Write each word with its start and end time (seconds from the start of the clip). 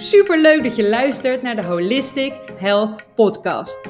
Super 0.00 0.40
leuk 0.40 0.62
dat 0.62 0.76
je 0.76 0.88
luistert 0.88 1.42
naar 1.42 1.56
de 1.56 1.64
Holistic 1.64 2.32
Health 2.56 3.04
Podcast. 3.14 3.88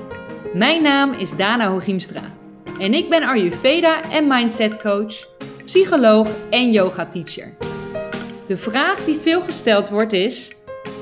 Mijn 0.54 0.82
naam 0.82 1.12
is 1.12 1.36
Dana 1.36 1.70
Hogiemstra 1.70 2.32
en 2.80 2.94
ik 2.94 3.08
ben 3.08 3.22
Ayurveda 3.22 4.10
en 4.10 4.26
mindset 4.26 4.82
coach, 4.82 5.28
psycholoog 5.64 6.28
en 6.50 6.72
yoga 6.72 7.06
teacher. 7.06 7.54
De 8.46 8.56
vraag 8.56 9.04
die 9.04 9.16
veel 9.16 9.40
gesteld 9.40 9.88
wordt 9.88 10.12
is: 10.12 10.52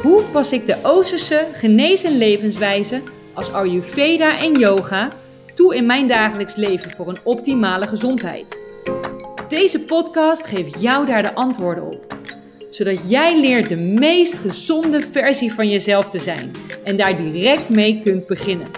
hoe 0.02 0.22
pas 0.22 0.52
ik 0.52 0.66
de 0.66 0.76
Oosterse 0.82 1.46
genees- 1.52 2.04
en 2.04 2.18
levenswijze 2.18 3.02
als 3.34 3.52
Ayurveda 3.52 4.38
en 4.38 4.52
yoga 4.52 5.08
toe 5.54 5.76
in 5.76 5.86
mijn 5.86 6.08
dagelijks 6.08 6.54
leven 6.54 6.90
voor 6.90 7.08
een 7.08 7.18
optimale 7.22 7.86
gezondheid? 7.86 8.62
Deze 9.48 9.80
podcast 9.80 10.46
geeft 10.46 10.80
jou 10.80 11.06
daar 11.06 11.22
de 11.22 11.34
antwoorden 11.34 11.84
op 11.84 12.16
zodat 12.76 13.10
jij 13.10 13.40
leert 13.40 13.68
de 13.68 13.76
meest 13.76 14.38
gezonde 14.38 15.00
versie 15.00 15.52
van 15.52 15.68
jezelf 15.68 16.08
te 16.08 16.18
zijn 16.18 16.52
en 16.84 16.96
daar 16.96 17.16
direct 17.16 17.70
mee 17.70 18.00
kunt 18.00 18.26
beginnen. 18.26 18.70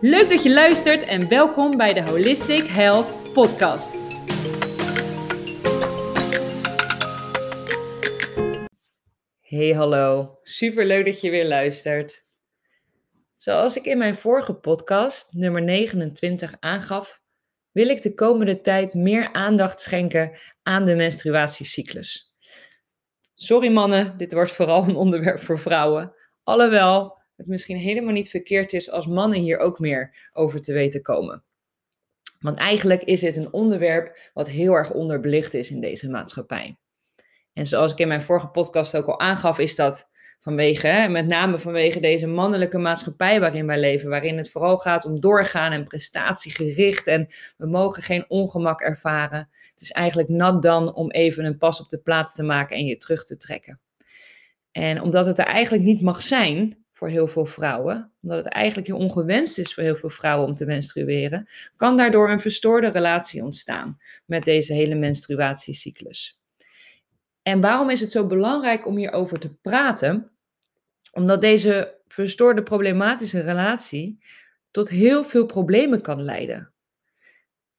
Leuk 0.00 0.28
dat 0.28 0.42
je 0.42 0.52
luistert 0.52 1.02
en 1.02 1.28
welkom 1.28 1.76
bij 1.76 1.92
de 1.92 2.02
Holistic 2.02 2.66
Health 2.66 3.32
Podcast. 3.32 3.98
Hey 9.40 9.72
hallo, 9.74 10.38
super 10.42 10.86
leuk 10.86 11.04
dat 11.04 11.20
je 11.20 11.30
weer 11.30 11.46
luistert. 11.46 12.26
Zoals 13.36 13.76
ik 13.76 13.84
in 13.84 13.98
mijn 13.98 14.14
vorige 14.14 14.54
podcast, 14.54 15.32
nummer 15.32 15.62
29, 15.62 16.54
aangaf, 16.60 17.20
wil 17.72 17.88
ik 17.88 18.02
de 18.02 18.14
komende 18.14 18.60
tijd 18.60 18.94
meer 18.94 19.32
aandacht 19.32 19.80
schenken 19.80 20.38
aan 20.62 20.84
de 20.84 20.94
menstruatiecyclus. 20.94 22.27
Sorry 23.40 23.72
mannen, 23.72 24.16
dit 24.16 24.32
wordt 24.32 24.50
vooral 24.50 24.88
een 24.88 24.96
onderwerp 24.96 25.40
voor 25.40 25.58
vrouwen. 25.58 26.14
Alhoewel 26.42 27.18
het 27.36 27.46
misschien 27.46 27.76
helemaal 27.76 28.12
niet 28.12 28.30
verkeerd 28.30 28.72
is 28.72 28.90
als 28.90 29.06
mannen 29.06 29.38
hier 29.38 29.58
ook 29.58 29.78
meer 29.78 30.30
over 30.32 30.60
te 30.60 30.72
weten 30.72 31.02
komen. 31.02 31.44
Want 32.38 32.58
eigenlijk 32.58 33.02
is 33.02 33.20
dit 33.20 33.36
een 33.36 33.52
onderwerp 33.52 34.30
wat 34.34 34.48
heel 34.48 34.72
erg 34.72 34.90
onderbelicht 34.90 35.54
is 35.54 35.70
in 35.70 35.80
deze 35.80 36.10
maatschappij. 36.10 36.78
En 37.52 37.66
zoals 37.66 37.92
ik 37.92 37.98
in 37.98 38.08
mijn 38.08 38.22
vorige 38.22 38.48
podcast 38.48 38.96
ook 38.96 39.06
al 39.06 39.20
aangaf, 39.20 39.58
is 39.58 39.76
dat 39.76 40.10
vanwege, 40.40 41.06
met 41.10 41.26
name 41.26 41.58
vanwege 41.58 42.00
deze 42.00 42.26
mannelijke 42.26 42.78
maatschappij 42.78 43.40
waarin 43.40 43.66
wij 43.66 43.80
leven, 43.80 44.08
waarin 44.08 44.36
het 44.36 44.50
vooral 44.50 44.76
gaat 44.76 45.04
om 45.04 45.20
doorgaan 45.20 45.72
en 45.72 45.84
prestatiegericht 45.84 47.06
en 47.06 47.26
we 47.56 47.66
mogen 47.66 48.02
geen 48.02 48.24
ongemak 48.28 48.80
ervaren. 48.80 49.48
Het 49.70 49.80
is 49.80 49.90
eigenlijk 49.90 50.28
nat 50.28 50.62
dan 50.62 50.94
om 50.94 51.10
even 51.10 51.44
een 51.44 51.58
pas 51.58 51.80
op 51.80 51.88
de 51.88 51.98
plaats 51.98 52.34
te 52.34 52.42
maken 52.42 52.76
en 52.76 52.84
je 52.84 52.96
terug 52.96 53.24
te 53.24 53.36
trekken. 53.36 53.80
En 54.72 55.02
omdat 55.02 55.26
het 55.26 55.38
er 55.38 55.44
eigenlijk 55.44 55.84
niet 55.84 56.00
mag 56.00 56.22
zijn 56.22 56.84
voor 56.90 57.08
heel 57.08 57.28
veel 57.28 57.46
vrouwen, 57.46 58.12
omdat 58.22 58.44
het 58.44 58.52
eigenlijk 58.52 58.86
heel 58.86 58.98
ongewenst 58.98 59.58
is 59.58 59.74
voor 59.74 59.82
heel 59.82 59.96
veel 59.96 60.10
vrouwen 60.10 60.48
om 60.48 60.54
te 60.54 60.66
menstrueren, 60.66 61.48
kan 61.76 61.96
daardoor 61.96 62.30
een 62.30 62.40
verstoorde 62.40 62.88
relatie 62.88 63.42
ontstaan 63.42 63.98
met 64.24 64.44
deze 64.44 64.72
hele 64.72 64.94
menstruatiecyclus. 64.94 66.40
En 67.48 67.60
waarom 67.60 67.90
is 67.90 68.00
het 68.00 68.12
zo 68.12 68.26
belangrijk 68.26 68.86
om 68.86 68.96
hierover 68.96 69.38
te 69.38 69.54
praten? 69.54 70.30
Omdat 71.12 71.40
deze 71.40 72.00
verstoorde 72.06 72.62
problematische 72.62 73.40
relatie 73.40 74.24
tot 74.70 74.88
heel 74.88 75.24
veel 75.24 75.46
problemen 75.46 76.00
kan 76.02 76.22
leiden. 76.22 76.72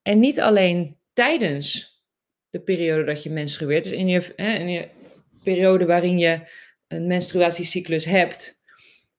En 0.02 0.18
niet 0.18 0.40
alleen 0.40 0.96
tijdens 1.12 1.98
de 2.50 2.60
periode 2.60 3.04
dat 3.04 3.22
je 3.22 3.30
menstrueert, 3.30 3.84
dus 3.84 3.92
in 3.92 4.08
je, 4.08 4.34
in 4.34 4.68
je 4.68 4.88
periode 5.42 5.86
waarin 5.86 6.18
je 6.18 6.50
een 6.88 7.06
menstruatiecyclus 7.06 8.04
hebt. 8.04 8.62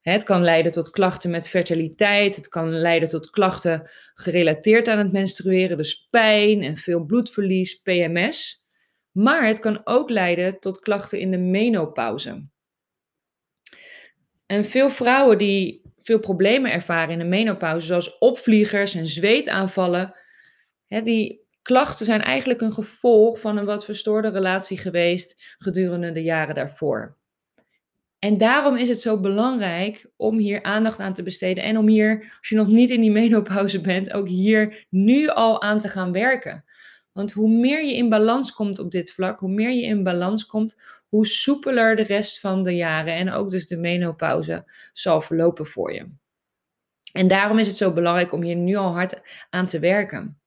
Het 0.02 0.24
kan 0.24 0.44
leiden 0.44 0.72
tot 0.72 0.90
klachten 0.90 1.32
met 1.32 1.50
fertiliteit. 1.50 2.36
Het 2.36 2.48
kan 2.48 2.70
leiden 2.70 3.10
tot 3.10 3.30
klachten 3.30 3.90
gerelateerd 4.14 4.88
aan 4.88 4.98
het 4.98 5.12
menstrueren, 5.12 5.78
dus 5.78 6.08
pijn 6.10 6.64
en 6.64 6.78
veel 6.78 7.06
bloedverlies, 7.06 7.76
PMS. 7.76 8.61
Maar 9.12 9.48
het 9.48 9.60
kan 9.60 9.82
ook 9.84 10.10
leiden 10.10 10.60
tot 10.60 10.80
klachten 10.80 11.20
in 11.20 11.32
de 11.32 11.38
menopauze. 11.38 12.46
En 14.46 14.66
veel 14.66 14.90
vrouwen 14.90 15.38
die 15.38 15.82
veel 16.02 16.20
problemen 16.20 16.72
ervaren 16.72 17.12
in 17.14 17.20
de 17.20 17.26
menopauze, 17.26 17.88
zoals 17.88 18.18
opvliegers 18.18 18.96
en 18.96 19.08
zweetaanvallen, 19.08 20.16
hè, 20.86 21.02
die 21.02 21.46
klachten 21.62 22.06
zijn 22.06 22.22
eigenlijk 22.22 22.62
een 22.62 22.74
gevolg 22.74 23.40
van 23.40 23.58
een 23.58 23.66
wat 23.66 23.86
verstoorde 23.86 24.30
relatie 24.30 24.78
geweest 24.78 25.56
gedurende 25.58 26.12
de 26.12 26.24
jaren 26.24 26.56
daarvoor. 26.56 27.18
En 28.20 28.38
daarom 28.38 28.78
is 28.78 28.90
het 28.90 29.02
zo 29.02 29.20
belangrijk 29.20 30.12
om 30.16 30.38
hier 30.38 30.64
aandacht 30.64 31.00
aan 31.00 31.14
te 31.14 31.24
besteden 31.24 31.64
en 31.64 31.78
om 31.78 31.88
hier, 31.88 32.36
als 32.40 32.50
je 32.50 32.56
nog 32.56 32.68
niet 32.68 32.90
in 32.90 33.02
die 33.02 33.12
menopauze 33.22 33.82
bent, 33.82 34.14
ook 34.14 34.28
hier 34.28 34.86
nu 34.90 35.28
al 35.28 35.62
aan 35.62 35.80
te 35.80 35.88
gaan 35.88 36.12
werken. 36.12 36.66
Want 37.12 37.32
hoe 37.32 37.50
meer 37.50 37.86
je 37.86 37.96
in 37.96 38.10
balans 38.10 38.54
komt 38.54 38.80
op 38.80 38.92
dit 38.92 39.12
vlak, 39.12 39.40
hoe 39.40 39.52
meer 39.52 39.72
je 39.72 39.84
in 39.84 40.04
balans 40.04 40.46
komt, 40.46 40.78
hoe 41.08 41.28
soepeler 41.28 41.96
de 41.96 42.04
rest 42.04 42.40
van 42.40 42.64
de 42.64 42.76
jaren 42.76 43.14
en 43.14 43.32
ook 43.32 43.50
dus 43.50 43.68
de 43.68 43.78
menopauze 43.78 44.72
zal 44.94 45.22
verlopen 45.22 45.66
voor 45.66 45.94
je. 45.94 46.10
En 47.12 47.28
daarom 47.28 47.58
is 47.58 47.68
het 47.68 47.76
zo 47.76 47.94
belangrijk 47.94 48.32
om 48.32 48.44
hier 48.44 48.56
nu 48.56 48.76
al 48.76 48.94
hard 48.94 49.22
aan 49.50 49.66
te 49.66 49.80
werken. 49.80 50.42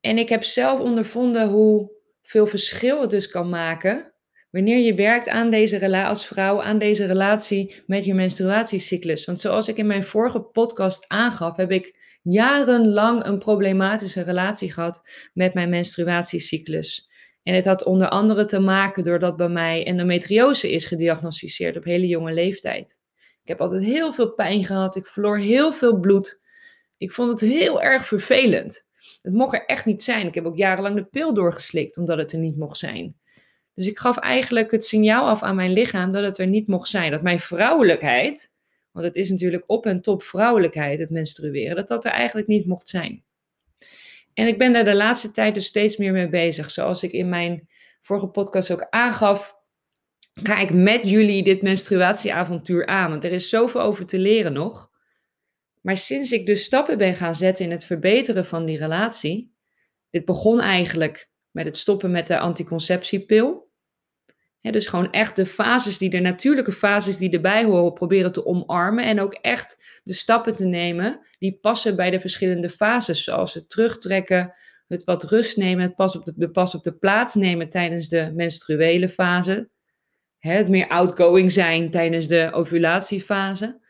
En 0.00 0.18
ik 0.18 0.28
heb 0.28 0.42
zelf 0.42 0.80
ondervonden 0.80 1.48
hoe 1.48 1.90
veel 2.22 2.46
verschil 2.46 3.00
het 3.00 3.10
dus 3.10 3.28
kan 3.28 3.48
maken 3.48 4.12
wanneer 4.50 4.78
je 4.78 4.94
werkt 4.94 5.28
aan 5.28 5.50
deze 5.50 6.04
als 6.06 6.26
vrouw, 6.26 6.62
aan 6.62 6.78
deze 6.78 7.06
relatie 7.06 7.82
met 7.86 8.04
je 8.04 8.14
menstruatiecyclus. 8.14 9.24
Want 9.24 9.40
zoals 9.40 9.68
ik 9.68 9.76
in 9.76 9.86
mijn 9.86 10.04
vorige 10.04 10.40
podcast 10.40 11.04
aangaf, 11.08 11.56
heb 11.56 11.70
ik 11.70 11.99
jarenlang 12.22 13.24
een 13.24 13.38
problematische 13.38 14.22
relatie 14.22 14.72
gehad 14.72 15.02
met 15.32 15.54
mijn 15.54 15.68
menstruatiecyclus. 15.68 17.08
En 17.42 17.54
het 17.54 17.64
had 17.64 17.84
onder 17.84 18.08
andere 18.08 18.44
te 18.44 18.58
maken 18.58 19.04
doordat 19.04 19.36
bij 19.36 19.48
mij 19.48 19.86
endometriose 19.86 20.72
is 20.72 20.86
gediagnosticeerd 20.86 21.76
op 21.76 21.84
hele 21.84 22.06
jonge 22.06 22.32
leeftijd. 22.32 23.00
Ik 23.42 23.48
heb 23.48 23.60
altijd 23.60 23.84
heel 23.84 24.12
veel 24.12 24.32
pijn 24.32 24.64
gehad, 24.64 24.96
ik 24.96 25.06
verloor 25.06 25.38
heel 25.38 25.72
veel 25.72 25.98
bloed. 25.98 26.42
Ik 26.96 27.12
vond 27.12 27.30
het 27.30 27.50
heel 27.50 27.82
erg 27.82 28.06
vervelend. 28.06 28.88
Het 29.22 29.32
mocht 29.32 29.54
er 29.54 29.66
echt 29.66 29.84
niet 29.84 30.02
zijn. 30.02 30.26
Ik 30.26 30.34
heb 30.34 30.46
ook 30.46 30.56
jarenlang 30.56 30.96
de 30.96 31.04
pil 31.04 31.34
doorgeslikt 31.34 31.96
omdat 31.96 32.18
het 32.18 32.32
er 32.32 32.38
niet 32.38 32.56
mocht 32.56 32.78
zijn. 32.78 33.16
Dus 33.74 33.86
ik 33.86 33.98
gaf 33.98 34.16
eigenlijk 34.16 34.70
het 34.70 34.84
signaal 34.84 35.28
af 35.28 35.42
aan 35.42 35.56
mijn 35.56 35.72
lichaam 35.72 36.12
dat 36.12 36.22
het 36.22 36.38
er 36.38 36.48
niet 36.48 36.66
mocht 36.66 36.88
zijn. 36.88 37.10
Dat 37.10 37.22
mijn 37.22 37.38
vrouwelijkheid, 37.38 38.54
want 38.92 39.06
het 39.06 39.16
is 39.16 39.30
natuurlijk 39.30 39.64
op 39.66 39.86
en 39.86 40.00
top 40.00 40.22
vrouwelijkheid, 40.22 40.98
het 40.98 41.10
menstrueren, 41.10 41.76
dat 41.76 41.88
dat 41.88 42.04
er 42.04 42.10
eigenlijk 42.10 42.48
niet 42.48 42.66
mocht 42.66 42.88
zijn. 42.88 43.24
En 44.34 44.46
ik 44.46 44.58
ben 44.58 44.72
daar 44.72 44.84
de 44.84 44.94
laatste 44.94 45.30
tijd 45.30 45.54
dus 45.54 45.66
steeds 45.66 45.96
meer 45.96 46.12
mee 46.12 46.28
bezig. 46.28 46.70
Zoals 46.70 47.02
ik 47.02 47.12
in 47.12 47.28
mijn 47.28 47.68
vorige 48.02 48.26
podcast 48.26 48.70
ook 48.70 48.86
aangaf, 48.90 49.58
ga 50.32 50.58
ik 50.58 50.72
met 50.72 51.08
jullie 51.08 51.42
dit 51.42 51.62
menstruatieavontuur 51.62 52.86
aan. 52.86 53.10
Want 53.10 53.24
er 53.24 53.32
is 53.32 53.48
zoveel 53.48 53.80
over 53.80 54.06
te 54.06 54.18
leren 54.18 54.52
nog. 54.52 54.90
Maar 55.80 55.96
sinds 55.96 56.32
ik 56.32 56.46
dus 56.46 56.64
stappen 56.64 56.98
ben 56.98 57.14
gaan 57.14 57.34
zetten 57.34 57.64
in 57.64 57.70
het 57.70 57.84
verbeteren 57.84 58.46
van 58.46 58.64
die 58.64 58.78
relatie, 58.78 59.54
dit 60.10 60.24
begon 60.24 60.60
eigenlijk 60.60 61.30
met 61.50 61.66
het 61.66 61.76
stoppen 61.76 62.10
met 62.10 62.26
de 62.26 62.38
anticonceptiepil. 62.38 63.69
Dus 64.62 64.86
gewoon 64.86 65.10
echt 65.10 65.36
de 65.36 65.46
fases 65.46 65.98
die, 65.98 66.10
de 66.10 66.20
natuurlijke 66.20 66.72
fases 66.72 67.16
die 67.16 67.30
erbij 67.30 67.64
horen, 67.64 67.92
proberen 67.92 68.32
te 68.32 68.46
omarmen. 68.46 69.04
En 69.04 69.20
ook 69.20 69.34
echt 69.34 70.00
de 70.02 70.12
stappen 70.12 70.56
te 70.56 70.64
nemen 70.64 71.20
die 71.38 71.58
passen 71.60 71.96
bij 71.96 72.10
de 72.10 72.20
verschillende 72.20 72.70
fases. 72.70 73.24
Zoals 73.24 73.54
het 73.54 73.70
terugtrekken, 73.70 74.54
het 74.88 75.04
wat 75.04 75.22
rust 75.24 75.56
nemen, 75.56 75.82
het 75.84 75.94
pas 75.94 76.16
op 76.16 76.24
de, 76.24 76.50
pas 76.50 76.74
op 76.74 76.82
de 76.82 76.92
plaats 76.92 77.34
nemen 77.34 77.68
tijdens 77.68 78.08
de 78.08 78.32
menstruele 78.34 79.08
fase. 79.08 79.68
het 80.38 80.68
meer 80.68 80.88
outgoing 80.88 81.52
zijn 81.52 81.90
tijdens 81.90 82.26
de 82.26 82.50
ovulatiefase 82.52 83.80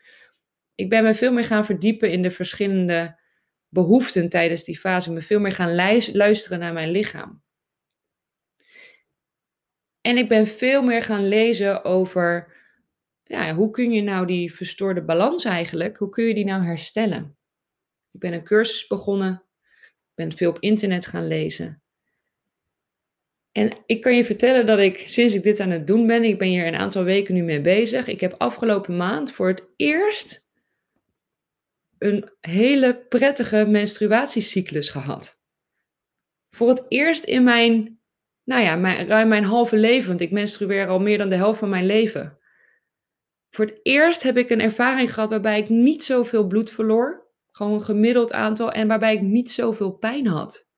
ik 0.81 0.89
ben 0.89 1.03
me 1.03 1.13
veel 1.13 1.31
meer 1.31 1.45
gaan 1.45 1.65
verdiepen 1.65 2.11
in 2.11 2.21
de 2.21 2.31
verschillende 2.31 3.19
behoeften 3.69 4.29
tijdens 4.29 4.63
die 4.63 4.79
fase. 4.79 5.13
Me 5.13 5.21
veel 5.21 5.39
meer 5.39 5.51
gaan 5.51 5.75
luisteren 6.13 6.59
naar 6.59 6.73
mijn 6.73 6.91
lichaam. 6.91 7.43
En 10.01 10.17
ik 10.17 10.27
ben 10.27 10.47
veel 10.47 10.81
meer 10.81 11.01
gaan 11.01 11.27
lezen 11.27 11.83
over 11.83 12.59
ja, 13.23 13.53
hoe 13.53 13.69
kun 13.69 13.91
je 13.91 14.01
nou 14.01 14.25
die 14.25 14.53
verstoorde 14.53 15.03
balans 15.03 15.45
eigenlijk, 15.45 15.97
hoe 15.97 16.09
kun 16.09 16.23
je 16.23 16.33
die 16.33 16.45
nou 16.45 16.63
herstellen? 16.63 17.37
Ik 18.11 18.19
ben 18.19 18.33
een 18.33 18.43
cursus 18.43 18.87
begonnen, 18.87 19.43
ik 19.89 20.11
ben 20.15 20.31
veel 20.31 20.49
op 20.49 20.59
internet 20.59 21.05
gaan 21.05 21.27
lezen. 21.27 21.81
En 23.51 23.77
ik 23.85 24.01
kan 24.01 24.15
je 24.15 24.23
vertellen 24.23 24.65
dat 24.65 24.79
ik 24.79 24.97
sinds 24.97 25.33
ik 25.33 25.43
dit 25.43 25.59
aan 25.59 25.69
het 25.69 25.87
doen 25.87 26.07
ben, 26.07 26.23
ik 26.23 26.37
ben 26.37 26.47
hier 26.47 26.67
een 26.67 26.75
aantal 26.75 27.03
weken 27.03 27.33
nu 27.33 27.43
mee 27.43 27.61
bezig. 27.61 28.07
Ik 28.07 28.19
heb 28.19 28.35
afgelopen 28.37 28.97
maand 28.97 29.31
voor 29.31 29.47
het 29.47 29.63
eerst 29.75 30.49
een 31.97 32.31
hele 32.39 33.05
prettige 33.09 33.65
menstruatiecyclus 33.65 34.89
gehad. 34.89 35.43
Voor 36.49 36.69
het 36.69 36.85
eerst 36.87 37.23
in 37.23 37.43
mijn, 37.43 38.00
nou 38.43 38.61
ja, 38.61 38.75
mijn, 38.75 39.07
ruim 39.07 39.27
mijn 39.27 39.43
halve 39.43 39.77
leven, 39.77 40.07
want 40.07 40.21
ik 40.21 40.31
menstrueer 40.31 40.87
al 40.87 40.99
meer 40.99 41.17
dan 41.17 41.29
de 41.29 41.35
helft 41.35 41.59
van 41.59 41.69
mijn 41.69 41.85
leven. 41.85 42.39
Voor 43.49 43.65
het 43.65 43.79
eerst 43.83 44.23
heb 44.23 44.37
ik 44.37 44.49
een 44.49 44.61
ervaring 44.61 45.13
gehad 45.13 45.29
waarbij 45.29 45.59
ik 45.59 45.69
niet 45.69 46.03
zoveel 46.03 46.47
bloed 46.47 46.71
verloor. 46.71 47.29
Gewoon 47.51 47.73
een 47.73 47.81
gemiddeld 47.81 48.33
aantal. 48.33 48.71
En 48.71 48.87
waarbij 48.87 49.13
ik 49.13 49.21
niet 49.21 49.51
zoveel 49.51 49.91
pijn 49.91 50.27
had. 50.27 50.69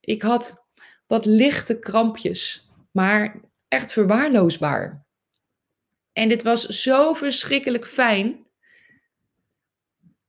Ik 0.00 0.22
had 0.22 0.68
wat 1.06 1.24
lichte 1.24 1.78
krampjes, 1.78 2.70
maar 2.92 3.40
echt 3.68 3.92
verwaarloosbaar. 3.92 5.06
En 6.12 6.28
dit 6.28 6.42
was 6.42 6.66
zo 6.66 7.14
verschrikkelijk 7.14 7.86
fijn. 7.86 8.46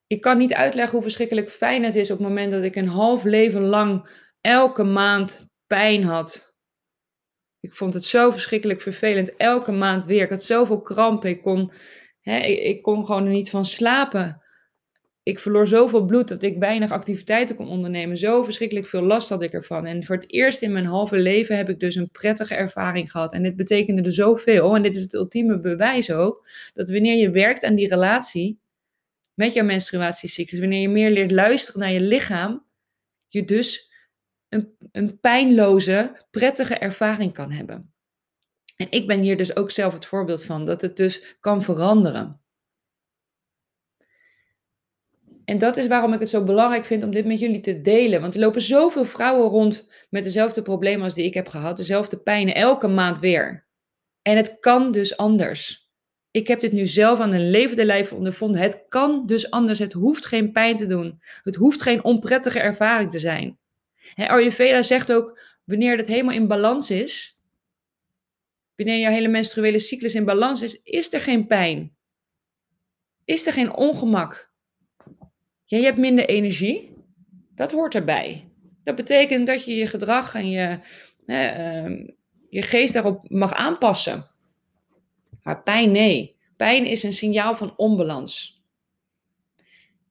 Ik 0.08 0.22
kan 0.22 0.38
niet 0.38 0.54
uitleggen 0.54 0.94
hoe 0.94 1.02
verschrikkelijk 1.02 1.50
fijn 1.50 1.84
het 1.84 1.96
is 1.96 2.12
op 2.12 2.18
het 2.18 2.28
moment 2.28 2.52
dat 2.52 2.64
ik 2.64 2.76
een 2.76 2.88
half 2.88 3.24
leven 3.24 3.62
lang 3.62 4.10
elke 4.42 4.84
maand 4.84 5.51
pijn 5.72 6.04
had. 6.04 6.56
Ik 7.60 7.74
vond 7.74 7.94
het 7.94 8.04
zo 8.04 8.32
verschrikkelijk 8.32 8.82
vervelend. 8.82 9.36
Elke 9.36 9.72
maand 9.72 10.06
weer. 10.06 10.24
Ik 10.24 10.30
had 10.30 10.44
zoveel 10.44 10.82
krampen. 10.82 11.30
Ik 11.30 11.42
kon, 11.42 11.72
hè, 12.22 12.38
ik, 12.46 12.82
kon 12.82 13.06
gewoon 13.06 13.30
niet 13.30 13.50
van 13.50 13.66
slapen. 13.66 14.42
Ik 15.24 15.40
verloor 15.40 15.68
zoveel 15.68 16.06
bloed 16.06 16.28
dat 16.28 16.44
ik 16.44 16.58
weinig 16.58 16.92
activiteiten 16.92 17.56
kon 17.56 17.68
ondernemen. 17.68 18.18
Zo 18.18 18.44
verschrikkelijk 18.44 18.88
veel 18.88 19.02
last 19.02 19.30
had 19.30 19.42
ik 19.42 19.54
ervan. 19.54 19.86
En 19.86 20.04
voor 20.04 20.16
het 20.16 20.32
eerst 20.32 20.62
in 20.62 20.72
mijn 20.72 20.86
halve 20.86 21.18
leven 21.18 21.58
heb 21.58 21.70
ik 21.70 21.80
dus 21.80 21.96
een 21.96 22.12
prettige 22.12 22.56
ervaring 22.56 23.12
gehad. 23.12 23.34
En 23.34 23.44
dit 23.44 23.56
betekende 23.56 24.02
er 24.02 24.14
zoveel. 24.14 24.76
En 24.76 24.82
dit 24.82 24.96
is 24.96 25.02
het 25.02 25.14
ultieme 25.14 25.60
bewijs 25.60 26.12
ook. 26.12 26.48
Dat 26.74 26.90
wanneer 26.90 27.16
je 27.16 27.30
werkt 27.30 27.64
aan 27.64 27.76
die 27.76 27.88
relatie 27.88 28.60
met 29.34 29.54
jouw 29.54 29.66
menstruatiecyclus. 29.66 30.60
Wanneer 30.60 30.82
je 30.82 30.90
meer 30.90 31.10
leert 31.10 31.32
luisteren 31.32 31.82
naar 31.82 31.92
je 31.92 32.02
lichaam. 32.02 32.66
Je 33.28 33.46
dus 33.46 33.91
een, 34.52 34.76
een 34.92 35.20
pijnloze, 35.20 36.26
prettige 36.32 36.78
ervaring 36.78 37.34
kan 37.34 37.52
hebben. 37.52 37.94
En 38.76 38.88
ik 38.90 39.08
ben 39.08 39.20
hier 39.20 39.38
dus 39.38 39.56
ook 39.56 39.72
zelf 39.72 39.94
het 39.94 40.06
voorbeeld 40.06 40.46
van, 40.46 40.66
dat 40.66 40.82
het 40.82 40.98
dus 40.98 41.38
kan 41.40 41.62
veranderen. 41.62 42.42
En 45.46 45.58
dat 45.58 45.78
is 45.78 45.88
waarom 45.88 46.14
ik 46.14 46.20
het 46.20 46.30
zo 46.30 46.44
belangrijk 46.44 46.86
vind 46.86 47.04
om 47.04 47.12
dit 47.12 47.26
met 47.26 47.40
jullie 47.40 47.60
te 47.60 47.82
delen. 47.82 48.22
Want 48.22 48.34
er 48.34 48.40
lopen 48.40 48.62
zoveel 48.62 49.06
vrouwen 49.06 49.50
rond 49.50 49.92
met 50.10 50.24
dezelfde 50.24 50.62
problemen 50.62 51.04
als 51.04 51.14
die 51.14 51.26
ik 51.26 51.34
heb 51.34 51.48
gehad, 51.48 51.78
dezelfde 51.78 52.18
pijnen, 52.18 52.56
elke 52.56 52.88
maand 52.88 53.20
weer. 53.20 53.68
En 54.22 54.38
het 54.38 54.60
kan 54.60 54.92
dus 54.92 55.18
anders. 55.18 55.90
Ik 56.32 56.48
heb 56.48 56.60
dit 56.60 56.72
nu 56.72 56.86
zelf 56.86 57.20
aan 57.20 57.34
een 57.34 57.50
levende 57.50 57.86
lijf 57.86 58.14
ondervonden. 58.14 58.62
Het 58.62 58.86
kan 58.88 59.26
dus 59.26 59.52
anders. 59.52 59.80
Het 59.80 59.94
hoeft 59.94 60.26
geen 60.26 60.52
pijn 60.52 60.76
te 60.76 60.88
doen. 60.88 61.22
Het 61.44 61.56
hoeft 61.56 61.82
geen 61.82 62.04
onprettige 62.04 62.60
ervaring 62.60 63.12
te 63.12 63.20
zijn. 63.20 63.60
He, 64.14 64.28
Ayurveda 64.28 64.84
zegt 64.84 65.14
ook, 65.14 65.40
wanneer 65.64 65.98
het 65.98 66.08
helemaal 66.08 66.36
in 66.36 66.48
balans 66.48 66.92
is, 66.92 67.42
wanneer 68.76 69.00
jouw 69.00 69.12
hele 69.12 69.28
menstruele 69.28 69.80
cyclus 69.80 70.16
in 70.16 70.26
balans 70.26 70.62
is, 70.62 70.82
is 70.82 71.14
er 71.14 71.20
geen 71.20 71.48
pijn. 71.48 71.96
Is 73.26 73.48
er 73.48 73.54
geen 73.54 73.74
ongemak. 73.74 74.52
Ja, 75.66 75.78
je 75.78 75.84
hebt 75.84 75.98
minder 75.98 76.26
energie. 76.26 76.94
Dat 77.56 77.72
hoort 77.72 77.96
erbij. 77.96 78.50
Dat 78.84 78.96
betekent 78.96 79.48
dat 79.48 79.66
je 79.66 79.76
je 79.76 79.88
gedrag 79.88 80.36
en 80.36 80.50
je, 80.50 80.80
ehm, 81.26 82.08
je 82.50 82.62
geest 82.62 82.94
daarop 82.94 83.30
mag 83.30 83.54
aanpassen. 83.54 84.30
Maar 85.44 85.64
pijn, 85.64 85.92
nee. 85.92 86.36
Pijn 86.58 86.86
is 86.86 87.04
een 87.04 87.14
signaal 87.14 87.56
van 87.56 87.74
onbalans. 87.78 88.61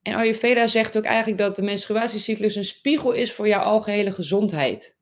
En 0.02 0.14
Ayurveda 0.14 0.67
zegt 0.67 0.97
ook 0.97 1.05
eigenlijk 1.05 1.38
dat 1.38 1.56
de 1.56 1.62
menstruatiecyclus 1.62 2.56
een 2.56 2.64
spiegel 2.64 3.12
is 3.12 3.32
voor 3.32 3.49
jouw 3.49 3.62
algehele 3.62 4.11
gezondheid. 4.11 4.99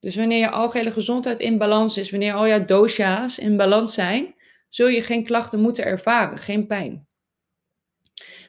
Dus 0.00 0.16
wanneer 0.16 0.38
je 0.38 0.50
algehele 0.50 0.90
gezondheid 0.90 1.40
in 1.40 1.58
balans 1.58 1.96
is, 1.96 2.10
wanneer 2.10 2.34
al 2.34 2.48
jouw 2.48 2.64
dosha's 2.64 3.38
in 3.38 3.56
balans 3.56 3.94
zijn, 3.94 4.34
zul 4.68 4.88
je 4.88 5.02
geen 5.02 5.24
klachten 5.24 5.60
moeten 5.60 5.84
ervaren, 5.84 6.38
geen 6.38 6.66
pijn. 6.66 7.08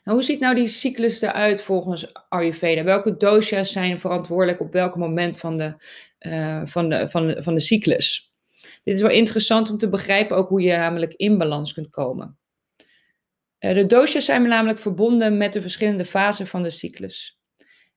Nou, 0.03 0.17
hoe 0.17 0.23
ziet 0.23 0.39
nou 0.39 0.55
die 0.55 0.67
cyclus 0.67 1.21
eruit 1.21 1.61
volgens 1.61 2.13
Ayurveda? 2.29 2.83
Welke 2.83 3.17
dosha's 3.17 3.71
zijn 3.71 3.99
verantwoordelijk 3.99 4.59
op 4.59 4.71
welk 4.71 4.95
moment 4.95 5.39
van 5.39 5.57
de, 5.57 5.75
uh, 6.19 6.61
van 6.65 6.89
de, 6.89 7.09
van 7.09 7.27
de, 7.27 7.43
van 7.43 7.53
de 7.53 7.59
cyclus? 7.59 8.33
Dit 8.83 8.95
is 8.95 9.01
wel 9.01 9.11
interessant 9.11 9.69
om 9.69 9.77
te 9.77 9.89
begrijpen 9.89 10.37
ook 10.37 10.49
hoe 10.49 10.61
je 10.61 10.75
namelijk 10.75 11.13
in 11.13 11.37
balans 11.37 11.73
kunt 11.73 11.89
komen. 11.89 12.39
Eh, 13.61 13.73
de 13.73 13.85
doosjes 13.85 14.25
zijn 14.25 14.47
namelijk 14.47 14.79
verbonden 14.79 15.37
met 15.37 15.53
de 15.53 15.61
verschillende 15.61 16.05
fasen 16.05 16.47
van 16.47 16.63
de 16.63 16.69
cyclus. 16.69 17.39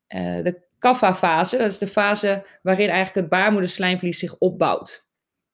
Uh, 0.09 0.43
de 0.43 0.63
kapha-fase, 0.79 1.57
dat 1.57 1.71
is 1.71 1.79
de 1.79 1.87
fase 1.87 2.47
waarin 2.63 2.89
eigenlijk 2.89 3.17
het 3.17 3.29
baarmoederslijmvlies 3.29 4.19
zich 4.19 4.39
opbouwt. 4.39 5.09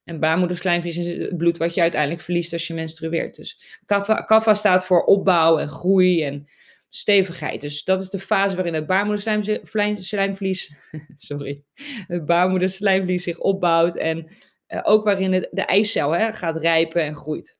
En 0.05 0.21
baarmoederslijmvlies 0.21 0.97
is 0.97 1.07
het 1.07 1.37
bloed 1.37 1.59
wat 1.59 1.75
je 1.75 1.81
uiteindelijk 1.81 2.23
verliest 2.23 2.53
als 2.53 2.67
je 2.67 2.75
menstrueert. 2.75 3.37
Dus 3.37 3.81
kapha, 4.27 4.55
staat 4.55 4.87
voor 4.87 5.05
opbouw 5.05 5.59
en 5.59 5.69
groei 5.69 6.25
en 6.25 6.49
stevigheid. 6.89 7.61
Dus 7.61 7.85
dat 7.85 8.01
is 8.01 8.11
de 8.11 8.21
fase 8.21 8.56
waarin 8.56 8.75
het 8.75 8.87
baarmoederslijmvlies, 8.87 10.73
sorry, 11.17 11.65
het 12.06 12.25
baarmoederslijmvlies 12.25 13.23
zich 13.23 13.39
opbouwt 13.39 13.97
en 13.97 14.29
uh, 14.69 14.81
ook 14.83 15.05
waarin 15.05 15.49
de 15.51 15.63
eicel 15.63 16.11
hè, 16.11 16.33
gaat 16.33 16.56
rijpen 16.56 17.03
en 17.03 17.15
groeit. 17.15 17.60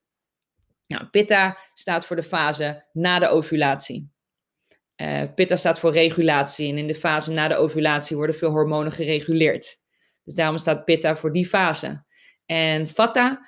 Nou, 0.91 1.05
pitta 1.05 1.57
staat 1.73 2.05
voor 2.05 2.15
de 2.15 2.23
fase 2.23 2.85
na 2.93 3.19
de 3.19 3.27
ovulatie. 3.27 4.11
Uh, 5.01 5.23
pitta 5.35 5.55
staat 5.55 5.79
voor 5.79 5.91
regulatie 5.91 6.71
en 6.71 6.77
in 6.77 6.87
de 6.87 6.95
fase 6.95 7.31
na 7.31 7.47
de 7.47 7.55
ovulatie 7.55 8.15
worden 8.17 8.35
veel 8.35 8.49
hormonen 8.49 8.91
gereguleerd. 8.91 9.81
Dus 10.23 10.33
daarom 10.33 10.57
staat 10.57 10.85
pitta 10.85 11.15
voor 11.15 11.33
die 11.33 11.45
fase. 11.47 12.03
En 12.45 12.87
vata 12.87 13.47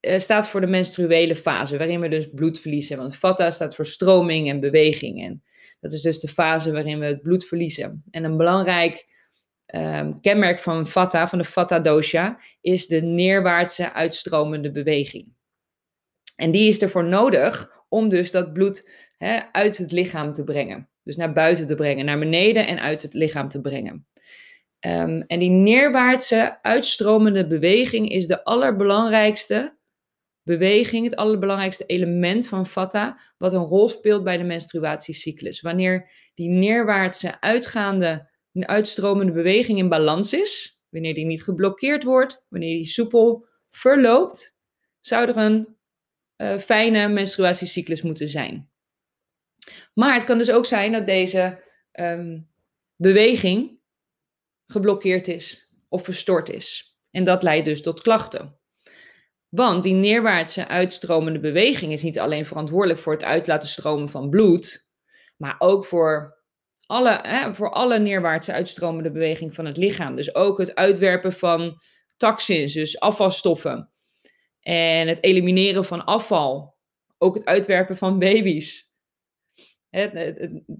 uh, 0.00 0.18
staat 0.18 0.48
voor 0.48 0.60
de 0.60 0.66
menstruele 0.66 1.36
fase, 1.36 1.78
waarin 1.78 2.00
we 2.00 2.08
dus 2.08 2.30
bloed 2.34 2.60
verliezen. 2.60 2.96
Want 2.96 3.16
vata 3.16 3.50
staat 3.50 3.74
voor 3.74 3.86
stroming 3.86 4.48
en 4.48 4.60
beweging. 4.60 5.24
En 5.24 5.42
dat 5.80 5.92
is 5.92 6.02
dus 6.02 6.20
de 6.20 6.28
fase 6.28 6.72
waarin 6.72 6.98
we 6.98 7.06
het 7.06 7.22
bloed 7.22 7.46
verliezen. 7.46 8.02
En 8.10 8.24
een 8.24 8.36
belangrijk 8.36 9.06
um, 9.66 10.20
kenmerk 10.20 10.58
van 10.58 10.86
vata, 10.86 11.28
van 11.28 11.38
de 11.38 11.44
vata 11.44 11.78
dosha, 11.78 12.40
is 12.60 12.86
de 12.86 13.02
neerwaartse 13.02 13.92
uitstromende 13.92 14.72
beweging. 14.72 15.36
En 16.38 16.50
die 16.50 16.68
is 16.68 16.82
ervoor 16.82 17.04
nodig 17.04 17.82
om 17.88 18.08
dus 18.08 18.30
dat 18.30 18.52
bloed 18.52 18.90
hè, 19.16 19.40
uit 19.52 19.76
het 19.76 19.92
lichaam 19.92 20.32
te 20.32 20.44
brengen. 20.44 20.88
Dus 21.02 21.16
naar 21.16 21.32
buiten 21.32 21.66
te 21.66 21.74
brengen, 21.74 22.04
naar 22.04 22.18
beneden 22.18 22.66
en 22.66 22.80
uit 22.80 23.02
het 23.02 23.14
lichaam 23.14 23.48
te 23.48 23.60
brengen. 23.60 24.06
Um, 24.86 25.22
en 25.22 25.38
die 25.38 25.50
neerwaartse 25.50 26.62
uitstromende 26.62 27.46
beweging 27.46 28.10
is 28.10 28.26
de 28.26 28.44
allerbelangrijkste 28.44 29.78
beweging, 30.42 31.04
het 31.04 31.16
allerbelangrijkste 31.16 31.86
element 31.86 32.48
van 32.48 32.66
vata, 32.66 33.18
wat 33.38 33.52
een 33.52 33.64
rol 33.64 33.88
speelt 33.88 34.24
bij 34.24 34.36
de 34.36 34.44
menstruatiecyclus. 34.44 35.60
Wanneer 35.60 36.10
die 36.34 36.48
neerwaartse 36.48 37.40
uitgaande, 37.40 38.30
uitstromende 38.52 39.32
beweging 39.32 39.78
in 39.78 39.88
balans 39.88 40.32
is, 40.32 40.82
wanneer 40.88 41.14
die 41.14 41.26
niet 41.26 41.42
geblokkeerd 41.42 42.04
wordt, 42.04 42.44
wanneer 42.48 42.76
die 42.76 42.88
soepel 42.88 43.46
verloopt, 43.70 44.58
zou 45.00 45.28
er 45.28 45.36
een 45.36 45.77
uh, 46.38 46.58
fijne 46.58 47.08
menstruatiecyclus 47.08 48.02
moeten 48.02 48.28
zijn. 48.28 48.70
Maar 49.94 50.14
het 50.14 50.24
kan 50.24 50.38
dus 50.38 50.50
ook 50.50 50.66
zijn 50.66 50.92
dat 50.92 51.06
deze 51.06 51.64
um, 51.92 52.50
beweging 52.96 53.80
geblokkeerd 54.66 55.28
is 55.28 55.72
of 55.88 56.04
verstoord 56.04 56.48
is. 56.48 56.96
En 57.10 57.24
dat 57.24 57.42
leidt 57.42 57.64
dus 57.64 57.82
tot 57.82 58.00
klachten. 58.00 58.58
Want 59.48 59.82
die 59.82 59.94
neerwaartse 59.94 60.68
uitstromende 60.68 61.40
beweging 61.40 61.92
is 61.92 62.02
niet 62.02 62.18
alleen 62.18 62.46
verantwoordelijk 62.46 63.00
voor 63.00 63.12
het 63.12 63.24
uitlaten 63.24 63.68
stromen 63.68 64.08
van 64.08 64.30
bloed, 64.30 64.88
maar 65.36 65.54
ook 65.58 65.84
voor 65.84 66.38
alle, 66.86 67.18
hè, 67.22 67.54
voor 67.54 67.70
alle 67.70 67.98
neerwaartse 67.98 68.52
uitstromende 68.52 69.10
beweging 69.10 69.54
van 69.54 69.64
het 69.64 69.76
lichaam. 69.76 70.16
Dus 70.16 70.34
ook 70.34 70.58
het 70.58 70.74
uitwerpen 70.74 71.32
van 71.32 71.80
toxins, 72.16 72.72
dus 72.72 73.00
afvalstoffen. 73.00 73.92
En 74.68 75.08
het 75.08 75.22
elimineren 75.22 75.84
van 75.84 76.04
afval. 76.04 76.76
Ook 77.18 77.34
het 77.34 77.44
uitwerpen 77.44 77.96
van 77.96 78.18
baby's. 78.18 78.92
Het, 79.90 80.12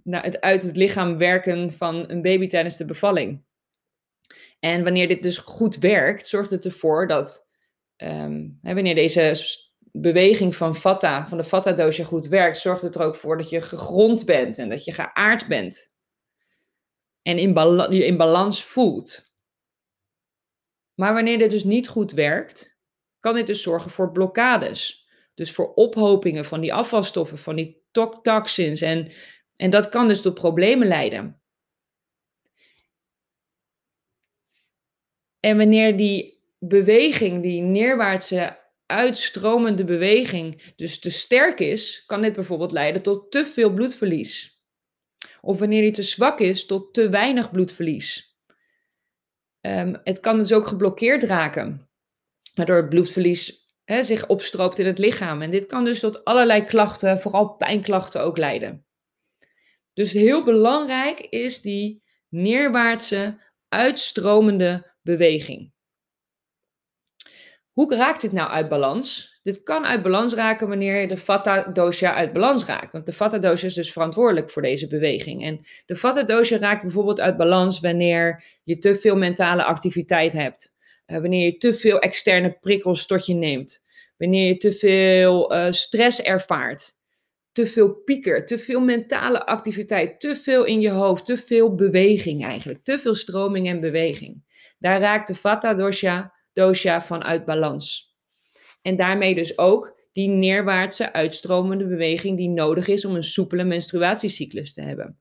nou, 0.05 0.25
het 0.25 0.41
uit 0.41 0.63
het 0.63 0.77
lichaam 0.77 1.19
werken 1.19 1.71
van 1.71 2.11
een 2.11 2.23
baby 2.23 2.47
tijdens 2.47 2.77
de 2.77 2.85
bevalling. 2.85 3.45
En 4.61 4.85
wanneer 4.85 5.09
dit 5.09 5.23
dus 5.23 5.39
goed 5.39 5.77
werkt, 5.77 6.29
zorgt 6.29 6.51
het 6.51 6.65
ervoor 6.65 7.07
dat 7.07 7.51
um, 7.97 8.59
wanneer 8.63 8.95
deze 8.95 9.37
beweging 9.93 10.57
van 10.57 10.75
Vata, 10.75 11.29
van 11.29 11.39
de 11.39 11.45
Vata-doosje 11.45 12.05
goed 12.05 12.27
werkt, 12.27 12.59
zorgt 12.59 12.83
het 12.83 12.95
er 12.95 13.03
ook 13.03 13.17
voor 13.17 13.39
dat 13.39 13.51
je 13.51 13.61
gegrond 13.61 14.25
bent 14.25 14.59
en 14.59 14.69
dat 14.69 14.85
je 14.85 14.93
geaard 14.93 15.47
bent. 15.47 15.95
En 17.23 17.39
in 17.39 17.55
je 17.91 18.05
in 18.05 18.17
balans 18.17 18.65
voelt. 18.65 19.33
Maar 20.95 21.15
wanneer 21.15 21.39
dit 21.39 21.51
dus 21.51 21.65
niet 21.65 21.89
goed 21.89 22.13
werkt, 22.13 22.78
kan 23.29 23.37
dit 23.37 23.47
dus 23.47 23.63
zorgen 23.63 23.91
voor 23.91 24.13
blokkades. 24.13 25.07
Dus 25.35 25.53
voor 25.53 25.75
ophopingen 25.75 26.45
van 26.45 26.61
die 26.61 26.75
afvalstoffen, 26.75 27.39
van 27.39 27.57
die 27.57 27.83
toxins. 28.23 28.81
En, 28.81 29.13
en 29.57 29.71
dat 29.71 29.89
kan 29.89 30.09
dus 30.09 30.21
tot 30.21 30.35
problemen 30.35 30.89
leiden. 30.89 31.41
En 35.41 35.57
wanneer 35.57 35.97
die 35.97 36.43
beweging, 36.59 37.43
die 37.43 37.63
neerwaartse 37.63 38.59
uitstromende 38.87 39.85
beweging 39.85 40.73
dus 40.77 40.99
te 40.99 41.11
sterk 41.11 41.61
is, 41.61 42.05
kan 42.07 42.23
dit 42.23 42.33
bijvoorbeeld 42.33 42.73
leiden 42.73 43.03
tot 43.03 43.31
te 43.31 43.47
veel 43.47 43.73
bloedverlies. 43.73 44.63
Of 45.41 45.59
wanneer 45.59 45.83
die 45.83 45.91
te 45.91 46.03
zwak 46.03 46.41
is, 46.41 46.67
tot 46.67 46.95
te 46.95 47.09
weinig 47.09 47.51
bloedverlies. 47.51 48.39
Ehm, 49.61 49.95
het 50.05 50.21
kan 50.21 50.39
dus 50.39 50.53
ook 50.53 50.67
geblokkeerd 50.67 51.23
raken, 51.23 51.88
waardoor 52.59 52.77
het 52.77 52.89
bloedverlies 52.89 53.67
hè, 53.85 54.03
zich 54.03 54.27
opstroopt 54.27 54.79
in 54.79 54.87
het 54.87 54.99
lichaam. 54.99 55.43
En 55.43 55.51
dit 55.51 55.67
kan 55.67 55.85
dus 55.85 56.01
tot 56.01 56.25
allerlei 56.25 56.65
klachten, 56.65 57.21
vooral 57.21 57.49
pijnklachten 57.49 58.23
ook 58.23 58.39
leiden. 58.39 58.87
Dus 59.93 60.13
heel 60.13 60.45
belangrijk 60.45 61.21
is 61.21 61.61
die 61.61 62.03
neerwaartse, 62.29 63.41
uitstromende 63.69 64.95
beweging. 65.03 65.73
Hoe 67.73 67.97
raakt 67.97 68.21
dit 68.21 68.33
nou 68.33 68.51
uit 68.51 68.69
balans? 68.69 69.39
Dit 69.43 69.63
kan 69.63 69.87
uit 69.87 70.03
balans 70.03 70.35
raken 70.35 70.69
wanneer 70.69 71.09
de 71.09 71.17
Vata 71.17 71.63
dosha 71.63 72.15
uit 72.15 72.33
balans 72.33 72.65
raakt. 72.65 72.93
Want 72.93 73.07
de 73.07 73.13
Vata 73.13 73.39
dosha 73.39 73.67
is 73.67 73.75
dus 73.75 73.93
verantwoordelijk 73.93 74.51
voor 74.51 74.63
deze 74.63 74.87
beweging. 74.87 75.45
En 75.45 75.61
de 75.87 75.97
Vata 75.97 76.23
dosha 76.23 76.59
raakt 76.59 76.83
bijvoorbeeld 76.83 77.21
uit 77.21 77.37
balans 77.37 77.81
wanneer 77.81 78.45
je 78.65 78.79
te 78.79 78.95
veel 78.95 79.17
mentale 79.17 79.65
activiteit 79.65 80.33
hebt. 80.33 80.77
Uh, 81.13 81.19
wanneer 81.19 81.45
je 81.45 81.57
te 81.57 81.75
veel 81.75 81.99
externe 81.99 82.57
prikkels 82.61 83.07
tot 83.07 83.27
je 83.27 83.35
neemt. 83.35 83.85
Wanneer 84.17 84.47
je 84.47 84.57
te 84.57 84.73
veel 84.73 85.55
uh, 85.55 85.73
stress 85.73 86.23
ervaart. 86.23 86.97
Te 87.53 87.67
veel 87.67 87.95
pieker, 87.95 88.47
te 88.47 88.59
veel 88.59 88.81
mentale 88.81 89.47
activiteit, 89.47 90.21
te 90.21 90.37
veel 90.37 90.65
in 90.65 90.81
je 90.81 90.91
hoofd, 90.91 91.25
te 91.25 91.39
veel 91.39 91.75
beweging 91.75 92.45
eigenlijk. 92.45 92.85
Te 92.85 92.99
veel 92.99 93.15
stroming 93.15 93.69
en 93.69 93.81
beweging. 93.81 94.45
Daar 94.79 95.01
raakt 95.01 95.29
de 95.29 95.35
Vata 95.35 95.75
dosha 95.75 96.35
dosha 96.53 97.03
vanuit 97.03 97.45
balans. 97.45 98.17
En 98.83 98.97
daarmee 98.97 99.35
dus 99.35 99.59
ook 99.59 99.97
die 100.13 100.29
neerwaartse 100.29 101.13
uitstromende 101.13 101.87
beweging 101.87 102.37
die 102.37 102.49
nodig 102.49 102.89
is 102.89 103.05
om 103.05 103.15
een 103.15 103.25
soepele 103.25 103.65
menstruatiecyclus 103.65 104.75
te 104.75 104.83
hebben. 104.83 105.19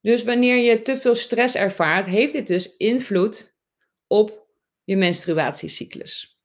Dus 0.00 0.24
wanneer 0.24 0.56
je 0.56 0.82
te 0.82 0.96
veel 0.96 1.14
stress 1.14 1.54
ervaart, 1.54 2.06
heeft 2.06 2.32
dit 2.32 2.46
dus 2.46 2.76
invloed 2.76 3.55
op 4.06 4.46
je 4.84 4.96
menstruatiecyclus. 4.96 6.40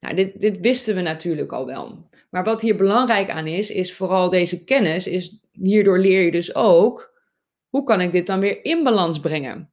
Nou, 0.00 0.14
dit, 0.14 0.40
dit 0.40 0.60
wisten 0.60 0.94
we 0.94 1.00
natuurlijk 1.00 1.52
al 1.52 1.66
wel. 1.66 2.08
Maar 2.30 2.44
wat 2.44 2.60
hier 2.60 2.76
belangrijk 2.76 3.30
aan 3.30 3.46
is, 3.46 3.70
is 3.70 3.94
vooral 3.94 4.30
deze 4.30 4.64
kennis, 4.64 5.06
is 5.06 5.40
hierdoor 5.52 5.98
leer 5.98 6.22
je 6.22 6.30
dus 6.30 6.54
ook, 6.54 7.12
hoe 7.68 7.82
kan 7.82 8.00
ik 8.00 8.12
dit 8.12 8.26
dan 8.26 8.40
weer 8.40 8.64
in 8.64 8.82
balans 8.82 9.20
brengen? 9.20 9.72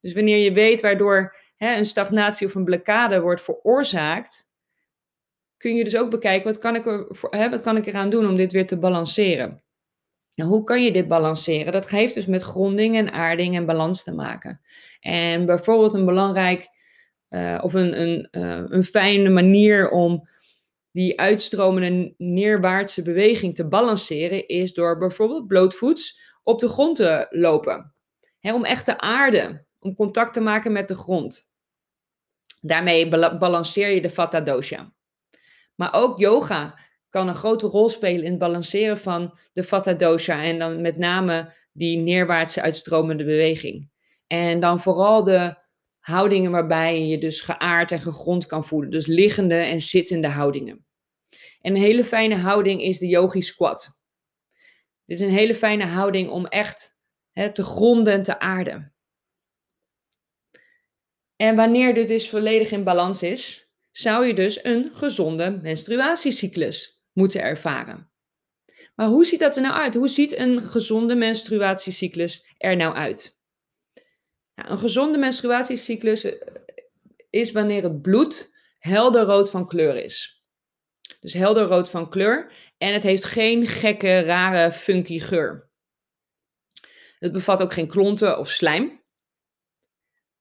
Dus 0.00 0.12
wanneer 0.12 0.38
je 0.38 0.52
weet 0.52 0.80
waardoor 0.80 1.36
hè, 1.56 1.76
een 1.76 1.84
stagnatie 1.84 2.46
of 2.46 2.54
een 2.54 2.64
blokkade 2.64 3.20
wordt 3.20 3.42
veroorzaakt, 3.42 4.52
kun 5.56 5.74
je 5.74 5.84
dus 5.84 5.96
ook 5.96 6.10
bekijken 6.10 6.44
wat 6.44 6.58
kan 6.58 6.74
ik, 6.74 6.86
er, 6.86 7.06
hè, 7.30 7.50
wat 7.50 7.60
kan 7.60 7.76
ik 7.76 7.86
eraan 7.86 8.10
doen 8.10 8.28
om 8.28 8.36
dit 8.36 8.52
weer 8.52 8.66
te 8.66 8.78
balanceren. 8.78 9.63
Nou, 10.34 10.50
hoe 10.50 10.64
kan 10.64 10.84
je 10.84 10.92
dit 10.92 11.08
balanceren? 11.08 11.72
Dat 11.72 11.88
heeft 11.88 12.14
dus 12.14 12.26
met 12.26 12.42
gronding 12.42 12.96
en 12.96 13.12
aarding 13.12 13.56
en 13.56 13.66
balans 13.66 14.02
te 14.02 14.14
maken. 14.14 14.60
En 15.00 15.46
bijvoorbeeld 15.46 15.94
een 15.94 16.04
belangrijk 16.04 16.68
uh, 17.30 17.60
of 17.62 17.74
een, 17.74 18.00
een, 18.00 18.28
uh, 18.30 18.62
een 18.68 18.84
fijne 18.84 19.28
manier 19.28 19.90
om 19.90 20.28
die 20.90 21.20
uitstromende 21.20 22.14
neerwaartse 22.18 23.02
beweging 23.02 23.54
te 23.54 23.68
balanceren 23.68 24.48
is 24.48 24.72
door 24.72 24.98
bijvoorbeeld 24.98 25.46
blootvoets 25.46 26.20
op 26.42 26.60
de 26.60 26.68
grond 26.68 26.96
te 26.96 27.26
lopen. 27.30 27.94
om 28.40 28.64
echt 28.64 28.84
te 28.84 28.98
aarden, 28.98 29.66
om 29.78 29.94
contact 29.94 30.32
te 30.32 30.40
maken 30.40 30.72
met 30.72 30.88
de 30.88 30.96
grond. 30.96 31.50
Daarmee 32.60 33.08
balanceer 33.38 33.88
je 33.88 34.00
de 34.00 34.10
Vata 34.10 34.40
dosha. 34.40 34.92
Maar 35.74 35.92
ook 35.92 36.18
yoga 36.18 36.78
kan 37.14 37.28
een 37.28 37.34
grote 37.34 37.66
rol 37.66 37.88
spelen 37.88 38.24
in 38.24 38.30
het 38.30 38.38
balanceren 38.38 38.98
van 38.98 39.38
de 39.52 39.64
Vata 39.64 39.92
dosha 39.92 40.42
en 40.42 40.58
dan 40.58 40.80
met 40.80 40.96
name 40.96 41.52
die 41.72 41.96
neerwaartse 41.98 42.62
uitstromende 42.62 43.24
beweging. 43.24 43.90
En 44.26 44.60
dan 44.60 44.80
vooral 44.80 45.24
de 45.24 45.56
houdingen 45.98 46.50
waarbij 46.50 47.00
je 47.00 47.06
je 47.06 47.18
dus 47.18 47.40
geaard 47.40 47.92
en 47.92 48.00
gegrond 48.00 48.46
kan 48.46 48.64
voelen. 48.64 48.90
Dus 48.90 49.06
liggende 49.06 49.54
en 49.54 49.80
zittende 49.80 50.28
houdingen. 50.28 50.86
En 51.60 51.74
een 51.74 51.80
hele 51.80 52.04
fijne 52.04 52.36
houding 52.36 52.82
is 52.82 52.98
de 52.98 53.06
yogi 53.06 53.42
squat. 53.42 54.00
Dit 55.04 55.20
is 55.20 55.26
een 55.26 55.32
hele 55.32 55.54
fijne 55.54 55.86
houding 55.86 56.30
om 56.30 56.46
echt 56.46 57.00
te 57.52 57.62
gronden 57.62 58.12
en 58.12 58.22
te 58.22 58.38
aarden. 58.38 58.94
En 61.36 61.56
wanneer 61.56 61.94
dit 61.94 62.08
dus 62.08 62.30
volledig 62.30 62.70
in 62.70 62.84
balans 62.84 63.22
is, 63.22 63.72
zou 63.92 64.26
je 64.26 64.34
dus 64.34 64.64
een 64.64 64.90
gezonde 64.94 65.58
menstruatiecyclus 65.62 66.93
moeten 67.14 67.42
ervaren. 67.42 68.12
Maar 68.94 69.06
hoe 69.06 69.24
ziet 69.24 69.40
dat 69.40 69.56
er 69.56 69.62
nou 69.62 69.74
uit? 69.74 69.94
Hoe 69.94 70.08
ziet 70.08 70.38
een 70.38 70.60
gezonde 70.60 71.14
menstruatiecyclus 71.14 72.54
er 72.58 72.76
nou 72.76 72.94
uit? 72.94 73.38
Nou, 74.54 74.70
een 74.70 74.78
gezonde 74.78 75.18
menstruatiecyclus 75.18 76.24
eh, 76.24 76.32
is 77.30 77.52
wanneer 77.52 77.82
het 77.82 78.02
bloed 78.02 78.52
helder 78.78 79.22
rood 79.24 79.50
van 79.50 79.66
kleur 79.66 79.96
is. 79.96 80.42
Dus 81.20 81.32
helder 81.32 81.64
rood 81.64 81.90
van 81.90 82.10
kleur 82.10 82.52
en 82.78 82.92
het 82.92 83.02
heeft 83.02 83.24
geen 83.24 83.66
gekke, 83.66 84.20
rare, 84.20 84.70
funky 84.70 85.18
geur. 85.18 85.70
Het 87.18 87.32
bevat 87.32 87.62
ook 87.62 87.72
geen 87.72 87.88
klonten 87.88 88.38
of 88.38 88.50
slijm. 88.50 89.02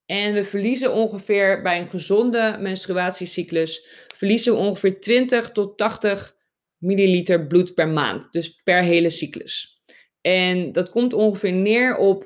En 0.06 0.34
we 0.34 0.44
verliezen 0.44 0.94
ongeveer 0.94 1.62
bij 1.62 1.80
een 1.80 1.90
gezonde 1.90 2.58
menstruatiecyclus, 2.60 3.88
verliezen 4.16 4.54
we 4.54 4.60
ongeveer 4.60 5.00
20 5.00 5.52
tot 5.52 5.78
80 5.78 6.36
milliliter 6.84 7.48
bloed 7.48 7.74
per 7.74 7.88
maand. 7.88 8.32
Dus 8.32 8.62
per 8.64 8.84
hele 8.84 9.10
cyclus. 9.10 9.82
En 10.22 10.72
dat 10.72 10.90
komt 10.90 11.14
ongeveer 11.14 11.54
neer 11.54 11.96
op, 11.96 12.24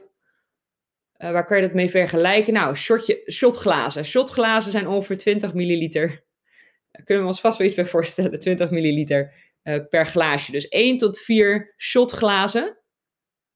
uh, 1.17 1.31
waar 1.31 1.45
kan 1.45 1.57
je 1.57 1.63
dat 1.63 1.73
mee 1.73 1.89
vergelijken? 1.89 2.53
Nou, 2.53 2.75
shotje, 2.75 3.23
shotglazen. 3.31 4.05
Shotglazen 4.05 4.71
zijn 4.71 4.87
ongeveer 4.87 5.17
20 5.17 5.53
milliliter. 5.53 6.25
Kunnen 7.03 7.23
we 7.23 7.29
ons 7.29 7.39
vast 7.39 7.57
wel 7.57 7.67
iets 7.67 7.75
bij 7.75 7.85
voorstellen, 7.85 8.39
20 8.39 8.69
milliliter 8.69 9.33
uh, 9.63 9.79
per 9.89 10.05
glaasje. 10.05 10.51
Dus 10.51 10.67
1 10.67 10.97
tot 10.97 11.19
4 11.19 11.73
shotglazen. 11.77 12.77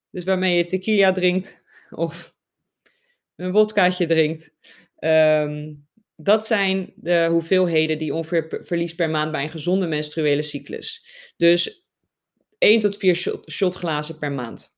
Dus 0.09 0.23
waarmee 0.23 0.57
je 0.57 0.65
tequila 0.65 1.11
drinkt 1.11 1.63
of 1.89 2.35
een 3.35 3.51
wodkaatje 3.51 4.05
drinkt. 4.05 4.53
Ehm, 4.95 5.73
dat 6.23 6.45
zijn 6.45 6.93
de 6.95 7.27
hoeveelheden 7.31 7.97
die 7.97 8.13
ongeveer 8.13 8.59
verliest 8.61 8.95
per 8.95 9.09
maand 9.09 9.31
bij 9.31 9.43
een 9.43 9.49
gezonde 9.49 9.87
menstruele 9.87 10.41
cyclus. 10.41 11.05
Dus 11.37 11.85
1 12.57 12.79
tot 12.79 12.97
4 12.97 13.15
shot, 13.15 13.51
shotglazen 13.51 14.19
per 14.19 14.31
maand. 14.31 14.75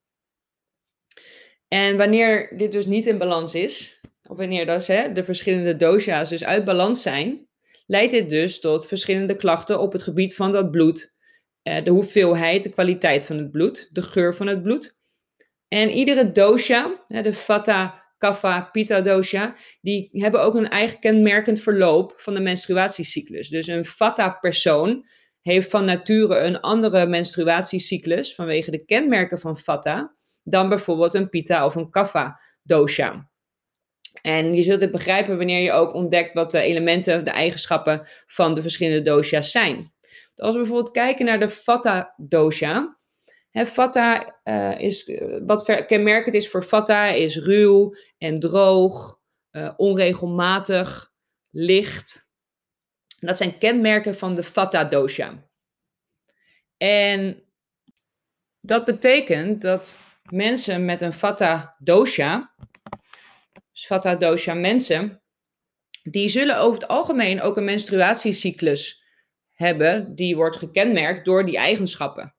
En 1.68 1.98
wanneer 1.98 2.58
dit 2.58 2.72
dus 2.72 2.86
niet 2.86 3.06
in 3.06 3.18
balans 3.18 3.56
is, 3.56 4.02
of 4.24 4.38
wanneer 4.38 4.66
dus, 4.66 4.88
hè, 4.88 5.12
de 5.12 5.24
verschillende 5.24 5.76
dosha's 5.76 6.30
dus 6.30 6.44
uit 6.44 6.66
balans 6.66 7.02
zijn, 7.02 7.48
leidt 7.86 8.12
dit 8.12 8.30
dus 8.30 8.60
tot 8.60 8.88
verschillende 8.88 9.36
klachten 9.36 9.80
op 9.80 9.92
het 9.92 10.04
gebied 10.04 10.36
van 10.36 10.52
dat 10.52 10.72
bloed. 10.72 11.14
Eh, 11.62 11.84
de 11.84 11.92
hoeveelheid, 11.92 12.64
de 12.64 12.70
kwaliteit 12.70 13.26
van 13.26 13.38
het 13.38 13.52
bloed, 13.52 13.90
de 13.92 14.02
geur 14.02 14.36
van 14.36 14.48
het 14.48 14.62
bloed. 14.62 14.96
En 15.68 15.90
iedere 15.90 16.32
dosha, 16.32 17.04
de 17.08 17.34
vata 17.34 18.03
Kapha, 18.24 18.70
Pitta 18.72 19.02
dosha, 19.02 19.56
die 19.82 20.10
hebben 20.12 20.42
ook 20.42 20.56
een 20.56 20.70
eigen 20.70 21.00
kenmerkend 21.00 21.60
verloop 21.60 22.14
van 22.18 22.34
de 22.34 22.40
menstruatiecyclus. 22.40 23.50
Dus 23.50 23.68
een 23.68 23.86
Vata-persoon 23.86 25.06
heeft 25.42 25.70
van 25.70 25.86
nature 25.86 26.40
een 26.40 26.60
andere 26.60 27.06
menstruatiecyclus 27.06 28.36
vanwege 28.36 28.72
de 28.72 28.86
kenmerken 28.86 29.40
van 29.40 29.58
Vata 29.58 30.16
dan 30.44 30.70
bijvoorbeeld 30.70 31.14
een 31.14 31.30
Pitta 31.30 31.66
of 31.66 31.76
een 31.76 31.90
Kapha 31.90 32.40
dosha. 32.62 33.30
En 34.22 34.54
je 34.56 34.64
zult 34.64 34.82
het 34.82 34.92
begrijpen 34.92 35.38
wanneer 35.38 35.62
je 35.62 35.72
ook 35.72 35.94
ontdekt 35.94 36.34
wat 36.34 36.52
de 36.52 36.60
elementen, 36.60 37.24
de 37.24 37.32
eigenschappen 37.32 38.08
van 38.26 38.54
de 38.54 38.62
verschillende 38.62 39.02
dosha's 39.02 39.52
zijn. 39.52 39.92
Als 40.36 40.54
we 40.54 40.62
bijvoorbeeld 40.62 40.92
kijken 40.92 41.26
naar 41.26 41.40
de 41.40 41.50
Vata 41.50 42.14
dosha, 42.18 42.98
He, 43.54 43.66
vata 43.66 44.40
uh, 44.44 44.80
is, 44.80 45.08
uh, 45.08 45.38
wat 45.46 45.86
kenmerkend 45.86 46.36
is 46.36 46.50
voor 46.50 46.66
vata, 46.66 47.08
is 47.08 47.38
ruw 47.38 47.96
en 48.18 48.40
droog, 48.40 49.20
uh, 49.52 49.74
onregelmatig, 49.78 51.12
licht. 51.50 52.32
dat 53.20 53.38
zijn 53.38 53.58
kenmerken 53.58 54.16
van 54.16 54.36
de 54.36 54.44
vata 54.44 54.84
dosha. 54.84 55.50
En 56.78 57.44
dat 58.60 58.86
betekent 58.86 59.62
dat 59.62 59.96
mensen 60.30 60.86
met 60.86 61.02
een 61.02 61.14
vata 61.14 61.76
dosha, 61.80 62.56
dus 63.72 63.88
vata 63.88 64.16
dosha 64.16 64.54
mensen, 64.54 65.24
die 66.04 66.28
zullen 66.28 66.58
over 66.58 66.82
het 66.82 66.90
algemeen 66.90 67.42
ook 67.42 67.58
een 67.58 67.64
menstruatiecyclus 67.64 69.04
hebben 69.52 70.16
die 70.16 70.36
wordt 70.36 70.58
gekenmerkt 70.58 71.26
door 71.26 71.46
die 71.46 71.58
eigenschappen. 71.58 72.36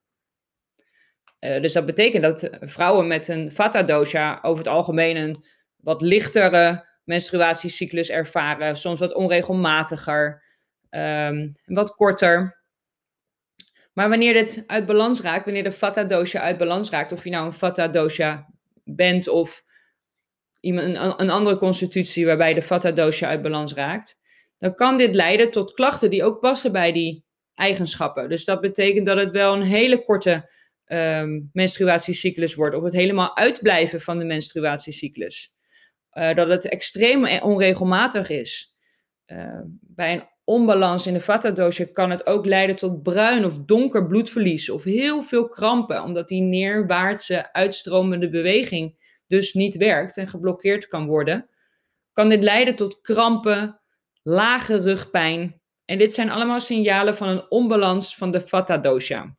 Uh, 1.44 1.60
dus 1.60 1.72
dat 1.72 1.86
betekent 1.86 2.22
dat 2.22 2.48
vrouwen 2.60 3.06
met 3.06 3.28
een 3.28 3.52
vata 3.52 3.82
dosha 3.82 4.38
over 4.42 4.58
het 4.58 4.72
algemeen 4.72 5.16
een 5.16 5.44
wat 5.76 6.02
lichtere 6.02 6.86
menstruatiecyclus 7.04 8.10
ervaren, 8.10 8.76
soms 8.76 9.00
wat 9.00 9.14
onregelmatiger. 9.14 10.42
ehm, 10.90 11.48
wat 11.64 11.94
korter. 11.94 12.62
Maar 13.92 14.08
wanneer 14.08 14.32
dit 14.32 14.64
uit 14.66 14.86
balans 14.86 15.20
raakt, 15.20 15.44
wanneer 15.44 15.62
de 15.62 15.72
vata 15.72 16.04
dosha 16.04 16.40
uit 16.40 16.58
balans 16.58 16.90
raakt, 16.90 17.12
of 17.12 17.24
je 17.24 17.30
nou 17.30 17.46
een 17.46 17.52
vata 17.52 17.88
dosha 17.88 18.46
bent 18.84 19.28
of 19.28 19.62
iemand, 20.60 20.86
een, 20.86 21.20
een 21.20 21.30
andere 21.30 21.56
constitutie 21.56 22.26
waarbij 22.26 22.54
de 22.54 22.62
vata 22.62 22.90
dosha 22.90 23.28
uit 23.28 23.42
balans 23.42 23.74
raakt, 23.74 24.18
dan 24.58 24.74
kan 24.74 24.96
dit 24.96 25.14
leiden 25.14 25.50
tot 25.50 25.72
klachten 25.72 26.10
die 26.10 26.24
ook 26.24 26.40
passen 26.40 26.72
bij 26.72 26.92
die 26.92 27.24
eigenschappen. 27.54 28.28
Dus 28.28 28.44
dat 28.44 28.60
betekent 28.60 29.06
dat 29.06 29.16
het 29.16 29.30
wel 29.30 29.54
een 29.54 29.62
hele 29.62 30.04
korte 30.04 30.50
um, 30.86 31.50
menstruatiecyclus 31.52 32.54
wordt, 32.54 32.76
of 32.76 32.82
het 32.82 32.92
helemaal 32.92 33.36
uitblijven 33.36 34.00
van 34.00 34.18
de 34.18 34.24
menstruatiecyclus. 34.24 35.52
Uh, 36.12 36.34
dat 36.34 36.48
het 36.48 36.68
extreem 36.68 37.42
onregelmatig 37.42 38.28
is. 38.28 38.76
Uh, 39.26 39.60
bij 39.80 40.12
een 40.12 40.28
onbalans 40.44 41.06
in 41.06 41.12
de 41.12 41.20
vata-dosha 41.20 41.84
kan 41.92 42.10
het 42.10 42.26
ook 42.26 42.46
leiden 42.46 42.76
tot 42.76 43.02
bruin 43.02 43.44
of 43.44 43.64
donker 43.64 44.06
bloedverlies 44.06 44.70
of 44.70 44.82
heel 44.82 45.22
veel 45.22 45.48
krampen, 45.48 46.02
omdat 46.02 46.28
die 46.28 46.42
neerwaartse 46.42 47.52
uitstromende 47.52 48.28
beweging 48.28 49.02
dus 49.26 49.54
niet 49.54 49.76
werkt 49.76 50.16
en 50.16 50.26
geblokkeerd 50.26 50.88
kan 50.88 51.06
worden. 51.06 51.48
Kan 52.12 52.28
dit 52.28 52.42
leiden 52.42 52.76
tot 52.76 53.00
krampen, 53.00 53.80
lage 54.22 54.76
rugpijn. 54.76 55.60
En 55.84 55.98
dit 55.98 56.14
zijn 56.14 56.30
allemaal 56.30 56.60
signalen 56.60 57.16
van 57.16 57.28
een 57.28 57.50
onbalans 57.50 58.16
van 58.16 58.30
de 58.30 58.40
vata-dosha. 58.40 59.36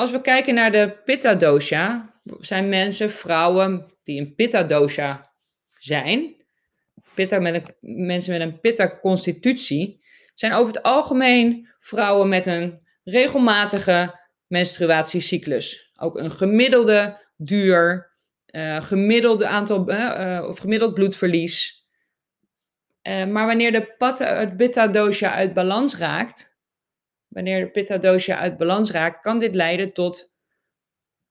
Als 0.00 0.10
we 0.10 0.20
kijken 0.20 0.54
naar 0.54 0.72
de 0.72 0.96
pitta-dosha, 1.04 2.14
zijn 2.38 2.68
mensen, 2.68 3.10
vrouwen 3.10 3.94
die 4.02 4.20
een 4.20 4.34
pitta-dosha 4.34 5.32
zijn, 5.78 6.36
pitta 7.14 7.38
mensen 7.80 8.32
met 8.32 8.40
een 8.40 8.60
pitta-constitutie, 8.60 10.04
zijn 10.34 10.52
over 10.52 10.72
het 10.72 10.82
algemeen 10.82 11.68
vrouwen 11.78 12.28
met 12.28 12.46
een 12.46 12.86
regelmatige 13.04 14.20
menstruatiecyclus. 14.46 15.92
Ook 15.96 16.16
een 16.16 16.30
gemiddelde 16.30 17.26
duur, 17.36 18.12
uh, 18.50 18.82
gemiddelde 18.82 19.46
aantal, 19.46 19.90
uh, 19.90 20.44
of 20.48 20.58
gemiddeld 20.58 20.94
bloedverlies. 20.94 21.86
Maar 23.02 23.46
wanneer 23.46 23.72
de 23.72 23.94
het 24.24 24.56
pitta-dosha 24.56 25.34
uit 25.34 25.54
balans 25.54 25.96
raakt, 25.96 26.49
wanneer 27.30 27.60
de 27.64 27.70
pitta-dosha 27.70 28.38
uit 28.38 28.56
balans 28.56 28.90
raakt, 28.90 29.20
kan 29.20 29.38
dit 29.38 29.54
leiden 29.54 29.92
tot 29.92 30.34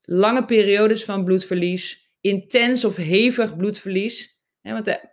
lange 0.01 0.46
periodes 0.46 1.06
van 1.06 1.24
bloedverlies, 1.24 2.12
intens 2.22 2.86
of 2.86 2.96
hevig 2.96 3.58
bloedverlies. 3.58 4.41
want 4.62 4.86
de 4.86 5.10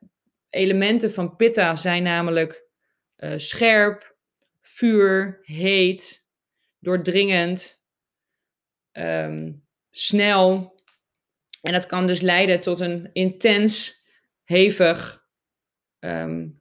elementen 0.50 1.12
van 1.12 1.36
pitta 1.36 1.76
zijn 1.76 2.02
namelijk 2.02 2.64
uh, 3.16 3.32
scherp, 3.36 4.16
vuur, 4.60 5.38
heet, 5.42 6.26
doordringend, 6.78 7.84
um, 8.92 9.64
snel. 9.90 10.74
En 11.60 11.72
dat 11.72 11.86
kan 11.86 12.06
dus 12.06 12.20
leiden 12.20 12.60
tot 12.60 12.80
een 12.80 13.10
intens, 13.12 14.04
hevig, 14.44 15.24
um, 16.00 16.60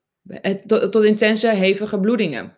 tot, 0.66 0.92
tot 0.92 1.04
intense, 1.04 1.56
hevige 1.56 2.00
bloedingen. 2.00 2.58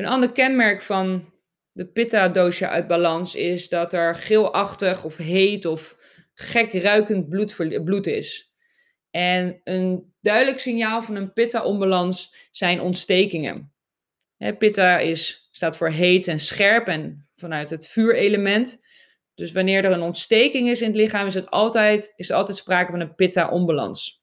Een 0.00 0.06
ander 0.06 0.32
kenmerk 0.32 0.82
van 0.82 1.32
de 1.72 1.86
pitta-dosha 1.86 2.68
uit 2.68 2.86
balans 2.86 3.34
is 3.34 3.68
dat 3.68 3.92
er 3.92 4.14
geelachtig 4.14 5.04
of 5.04 5.16
heet 5.16 5.64
of 5.64 5.96
gek 6.34 6.72
ruikend 6.72 7.28
bloed, 7.28 7.84
bloed 7.84 8.06
is. 8.06 8.54
En 9.10 9.60
een 9.64 10.14
duidelijk 10.20 10.58
signaal 10.58 11.02
van 11.02 11.14
een 11.14 11.32
pitta-onbalans 11.32 12.48
zijn 12.50 12.80
ontstekingen. 12.80 13.72
pitta 14.58 14.98
is, 14.98 15.48
staat 15.52 15.76
voor 15.76 15.90
heet 15.90 16.28
en 16.28 16.38
scherp 16.38 16.86
en 16.86 17.28
vanuit 17.34 17.70
het 17.70 17.86
vuurelement. 17.86 18.80
Dus 19.34 19.52
wanneer 19.52 19.84
er 19.84 19.92
een 19.92 20.02
ontsteking 20.02 20.68
is 20.68 20.80
in 20.80 20.86
het 20.86 20.96
lichaam, 20.96 21.26
is, 21.26 21.34
het 21.34 21.50
altijd, 21.50 22.12
is 22.16 22.30
er 22.30 22.36
altijd 22.36 22.56
sprake 22.56 22.90
van 22.90 23.00
een 23.00 23.14
pitta-onbalans. 23.14 24.22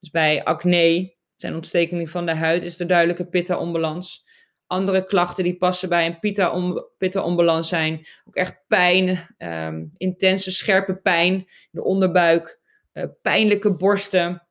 Dus 0.00 0.10
bij 0.10 0.44
acne, 0.44 1.16
zijn 1.36 1.54
ontstekingen 1.54 2.08
van 2.08 2.26
de 2.26 2.34
huid, 2.34 2.62
is 2.62 2.80
er 2.80 2.86
duidelijke 2.86 3.26
pitta-onbalans 3.26 4.30
andere 4.72 5.04
klachten 5.04 5.44
die 5.44 5.56
passen 5.56 5.88
bij 5.88 6.06
een 6.06 6.18
pitta-onbalans 6.98 7.68
zijn. 7.68 8.06
Ook 8.24 8.34
echt 8.34 8.64
pijn, 8.66 9.34
um, 9.38 9.88
intense 9.96 10.52
scherpe 10.52 10.96
pijn 10.96 11.34
in 11.34 11.46
de 11.70 11.84
onderbuik, 11.84 12.60
uh, 12.92 13.04
pijnlijke 13.22 13.72
borsten, 13.76 14.46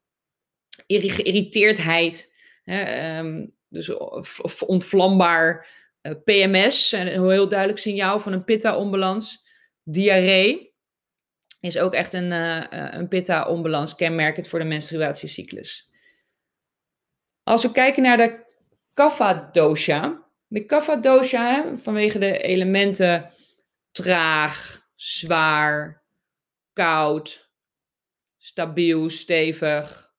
geïrriteerdheid. 0.87 2.35
Hè, 2.63 3.17
um, 3.17 3.55
dus 3.67 3.91
ontvlambaar 4.65 5.67
uh, 6.01 6.13
PMS, 6.23 6.91
een 6.91 7.07
heel 7.07 7.47
duidelijk 7.47 7.79
signaal 7.79 8.19
van 8.19 8.33
een 8.33 8.43
pitta-onbalans. 8.43 9.47
Diarree 9.83 10.73
is 11.59 11.77
ook 11.77 11.93
echt 11.93 12.13
een, 12.13 12.31
uh, 12.31 12.65
een 12.69 13.07
pitta-onbalans, 13.07 13.95
kenmerkend 13.95 14.47
voor 14.47 14.59
de 14.59 14.65
menstruatiecyclus. 14.65 15.91
Als 17.43 17.63
we 17.63 17.71
kijken 17.71 18.03
naar 18.03 18.17
de 18.17 18.49
Kapha 18.93 19.49
dosha. 19.51 20.23
De 20.47 20.65
Kapha 20.65 20.95
dosha, 20.95 21.75
vanwege 21.75 22.19
de 22.19 22.37
elementen 22.37 23.31
traag, 23.91 24.87
zwaar, 24.95 26.03
koud, 26.73 27.49
stabiel, 28.37 29.09
stevig, 29.09 30.11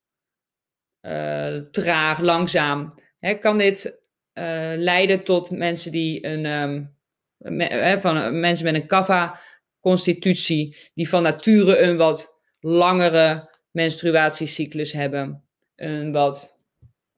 uh, 1.03 1.57
traag, 1.57 2.19
langzaam. 2.19 2.93
Hè, 3.19 3.35
kan 3.35 3.59
dit 3.59 4.01
uh, 4.35 4.73
leiden 4.77 5.25
tot 5.25 5.51
mensen 5.51 5.93
die 5.93 6.27
een, 6.27 6.45
um, 6.45 6.97
me, 7.37 7.97
van, 8.01 8.41
mensen 8.41 8.65
met 8.65 8.75
een 8.75 8.87
Kapha-constitutie, 8.87 10.77
die 10.95 11.09
van 11.09 11.23
nature 11.23 11.79
een 11.79 11.97
wat 11.97 12.43
langere 12.61 13.51
menstruatiecyclus 13.71 14.93
hebben, 14.93 15.45
een 15.77 16.13
wat 16.13 16.61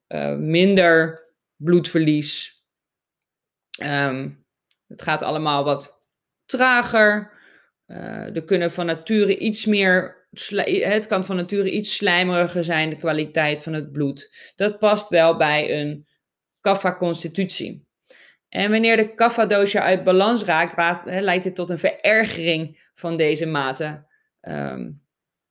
uh, 0.07 0.35
minder 0.35 1.24
bloedverlies. 1.55 2.63
Ehm, 3.77 4.29
het 4.87 5.01
gaat 5.01 5.21
allemaal 5.21 5.63
wat 5.63 6.09
trager. 6.45 7.33
Uh, 7.87 8.35
er 8.35 8.43
kunnen 8.43 8.71
van 8.71 8.85
nature 8.85 9.37
iets 9.37 9.65
meer. 9.65 10.23
Het 10.29 11.07
kan 11.07 11.25
van 11.25 11.35
nature 11.35 11.71
iets 11.71 11.95
slijmeriger 11.95 12.63
zijn, 12.63 12.89
de 12.89 12.97
kwaliteit 12.97 13.63
van 13.63 13.73
het 13.73 13.91
bloed. 13.91 14.51
Dat 14.55 14.79
past 14.79 15.09
wel 15.09 15.37
bij 15.37 15.81
een 15.81 16.07
kapha-constitutie. 16.59 17.87
En 18.49 18.71
wanneer 18.71 18.97
de 18.97 19.13
kapha-dosha 19.13 19.81
uit 19.81 20.03
balans 20.03 20.43
raakt, 20.43 21.05
leidt 21.05 21.43
dit 21.43 21.55
tot 21.55 21.69
een 21.69 21.79
verergering 21.79 22.89
van 22.93 23.17
deze 23.17 23.45
mate. 23.45 24.05
Um, 24.41 25.05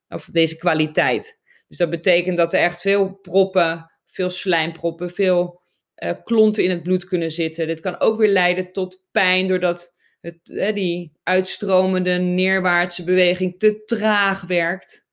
of 0.08 0.24
deze 0.24 0.56
kwaliteit. 0.56 1.40
Dus 1.68 1.78
dat 1.78 1.90
betekent 1.90 2.36
dat 2.36 2.52
er 2.52 2.60
echt 2.60 2.80
veel 2.80 3.14
proppen, 3.14 3.90
veel 4.06 4.30
slijmproppen, 4.30 5.10
veel 5.10 5.62
uh, 6.02 6.10
klonten 6.24 6.64
in 6.64 6.70
het 6.70 6.82
bloed 6.82 7.04
kunnen 7.04 7.30
zitten. 7.30 7.66
Dit 7.66 7.80
kan 7.80 8.00
ook 8.00 8.18
weer 8.18 8.28
leiden 8.28 8.72
tot 8.72 9.06
pijn 9.10 9.48
doordat 9.48 9.94
het, 10.20 10.72
die 10.74 11.12
uitstromende 11.22 12.10
neerwaartse 12.10 13.04
beweging 13.04 13.58
te 13.58 13.84
traag 13.84 14.40
werkt. 14.42 15.12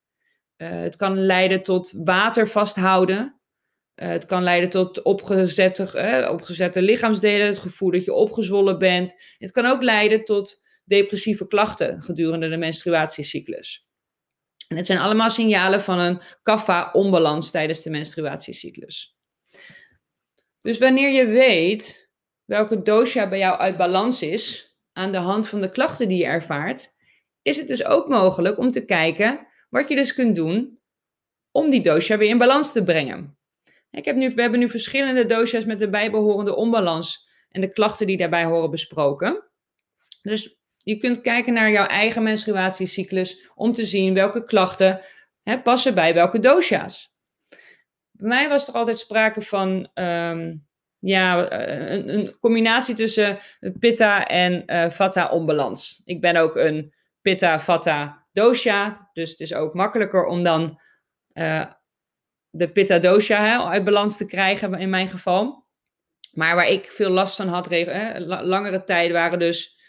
Uh, 0.58 0.70
het 0.70 0.96
kan 0.96 1.26
leiden 1.26 1.64
tot 1.64 1.92
water 2.04 2.48
vasthouden. 2.48 3.40
Uh, 3.96 4.08
het 4.08 4.26
kan 4.26 4.44
leiden 4.44 4.70
tot 4.70 5.02
opgezette, 5.02 6.82
lichaamsdelen, 6.82 7.48
het 7.48 7.60
gevoel 7.60 7.92
dat 7.92 8.06
je 8.06 8.14
opgezwollen 8.14 8.80
bent. 8.80 9.36
Het 9.38 9.52
kan 9.52 9.66
ook 9.66 9.82
leiden 9.82 10.24
tot 10.24 10.62
depressieve 10.84 11.48
klachten 11.48 12.02
gedurende 12.02 12.50
de 12.50 12.58
menstruatiecyclus. 12.58 13.90
En 14.68 14.78
het 14.78 14.86
zijn 14.86 15.00
allemaal 15.00 15.30
signalen 15.30 15.82
van 15.82 16.00
een 16.00 16.22
kapha-onbalans 16.44 17.52
tijdens 17.52 17.82
de 17.82 17.90
menstruatiecyclus. 17.90 19.16
Dus 20.62 20.78
wanneer 20.78 21.10
je 21.10 21.26
weet 21.26 22.12
welke 22.46 22.82
dosha 22.82 23.30
bij 23.30 23.40
jou 23.40 23.60
uit 23.60 23.78
balans 23.78 24.22
is, 24.22 24.76
aan 24.94 25.12
de 25.12 25.18
hand 25.18 25.48
van 25.48 25.62
de 25.62 25.72
klachten 25.72 26.08
die 26.08 26.18
je 26.18 26.26
ervaart, 26.26 26.90
is 27.42 27.58
het 27.58 27.68
dus 27.68 27.86
ook 27.86 28.08
mogelijk 28.08 28.58
om 28.58 28.72
te 28.72 28.86
kijken 28.86 29.48
wat 29.70 29.90
je 29.90 29.96
dus 29.96 30.14
kunt 30.14 30.36
doen 30.36 30.80
om 31.52 31.70
die 31.70 31.82
dosha 31.82 32.18
weer 32.18 32.30
in 32.30 32.38
balans 32.38 32.72
te 32.72 32.84
brengen. 32.84 33.38
Ik 33.92 34.06
heb 34.06 34.16
nu, 34.16 34.30
we 34.30 34.42
hebben 34.42 34.60
nu 34.60 34.70
verschillende 34.70 35.26
dosha's 35.26 35.66
met 35.66 35.80
de 35.80 35.90
bijbehorende 35.90 36.56
onbalans 36.56 37.30
en 37.50 37.62
de 37.62 37.72
klachten 37.72 38.08
die 38.08 38.18
daarbij 38.18 38.46
horen 38.46 38.72
besproken. 38.72 39.44
Dus 40.22 40.60
je 40.78 40.98
kunt 40.98 41.22
kijken 41.22 41.54
naar 41.54 41.72
jouw 41.72 41.86
eigen 41.86 42.24
menstruatiecyclus 42.24 43.52
om 43.56 43.74
te 43.74 43.86
zien 43.86 44.14
welke 44.14 44.44
klachten 44.44 45.02
hè, 45.44 45.62
passen 45.62 45.96
bij 45.96 46.14
welke 46.14 46.40
dosha's 46.40 47.11
bij 48.22 48.30
mij 48.30 48.50
was 48.50 48.68
er 48.68 48.74
altijd 48.74 49.00
sprake 49.00 49.42
van 49.42 49.90
um, 49.94 50.68
ja, 51.00 51.50
eh, 51.50 51.92
een, 51.92 52.14
een, 52.14 52.40
combinatie 52.40 52.96
tussen 52.96 53.40
pitta 53.80 54.28
en 54.28 54.64
uh, 54.66 54.90
vata 54.90 55.30
onbalans. 55.30 56.02
Ik 56.06 56.22
ben 56.22 56.36
ook 56.36 56.56
een 56.56 56.94
pitta 57.22 57.60
vata 57.60 58.28
dosha, 58.32 59.10
dus 59.14 59.30
het 59.30 59.40
is 59.40 59.54
ook 59.54 59.74
makkelijker 59.74 60.26
om 60.26 60.44
dan 60.44 60.80
uh, 61.34 61.66
de 62.50 62.72
pitta 62.72 63.00
dosha 63.00 63.70
uit 63.70 63.84
balans 63.84 64.18
te 64.18 64.26
krijgen 64.26 64.74
in 64.74 64.90
mijn 64.90 65.08
geval. 65.08 65.68
Maar 66.32 66.56
waar 66.56 66.68
ik 66.68 66.92
veel 66.92 67.10
last 67.10 67.36
van 67.36 67.48
had, 67.48 67.70
hè, 67.70 68.20
langere 68.20 68.84
tijd 68.84 69.12
waren 69.12 69.40
dus 69.40 69.80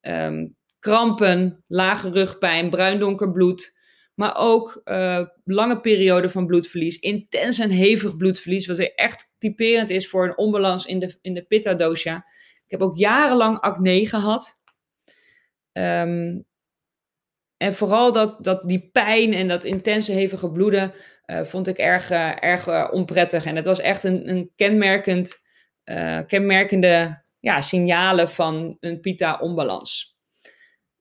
ehm, 0.00 0.46
krampen, 0.78 1.64
lage 1.66 2.10
rugpijn, 2.10 2.70
bruin-donker 2.70 3.32
bloed. 3.32 3.78
Maar 4.20 4.36
ook 4.36 4.80
uh, 4.84 5.26
lange 5.44 5.80
perioden 5.80 6.30
van 6.30 6.46
bloedverlies, 6.46 6.98
intens 6.98 7.58
en 7.58 7.70
hevig 7.70 8.16
bloedverlies, 8.16 8.66
wat 8.66 8.78
echt 8.78 9.36
typerend 9.38 9.90
is 9.90 10.08
voor 10.08 10.24
een 10.24 10.38
onbalans 10.38 10.86
in 10.86 10.98
de, 10.98 11.18
in 11.22 11.34
de 11.34 11.42
pitta 11.42 11.74
dosha. 11.74 12.16
Ik 12.64 12.70
heb 12.70 12.82
ook 12.82 12.96
jarenlang 12.96 13.60
acne 13.60 14.06
gehad. 14.06 14.62
Ehm, 15.72 16.40
en 17.56 17.74
vooral 17.74 18.12
dat, 18.12 18.44
dat 18.44 18.68
die 18.68 18.90
pijn 18.92 19.32
en 19.32 19.48
dat 19.48 19.64
intense 19.64 20.12
hevige 20.12 20.50
bloeden 20.50 20.92
uh, 21.26 21.44
vond 21.44 21.68
ik 21.68 21.78
erg, 21.78 22.10
uh, 22.10 22.42
erg 22.42 22.90
onprettig. 22.90 23.44
En 23.44 23.56
het 23.56 23.66
was 23.66 23.80
echt 23.80 24.04
een, 24.04 24.28
een 24.28 24.50
kenmerkend, 24.56 25.42
kenmerkende 26.26 27.22
ja, 27.38 27.60
signalen 27.60 28.28
van 28.28 28.76
een 28.80 29.00
pita-onbalans. 29.00 30.18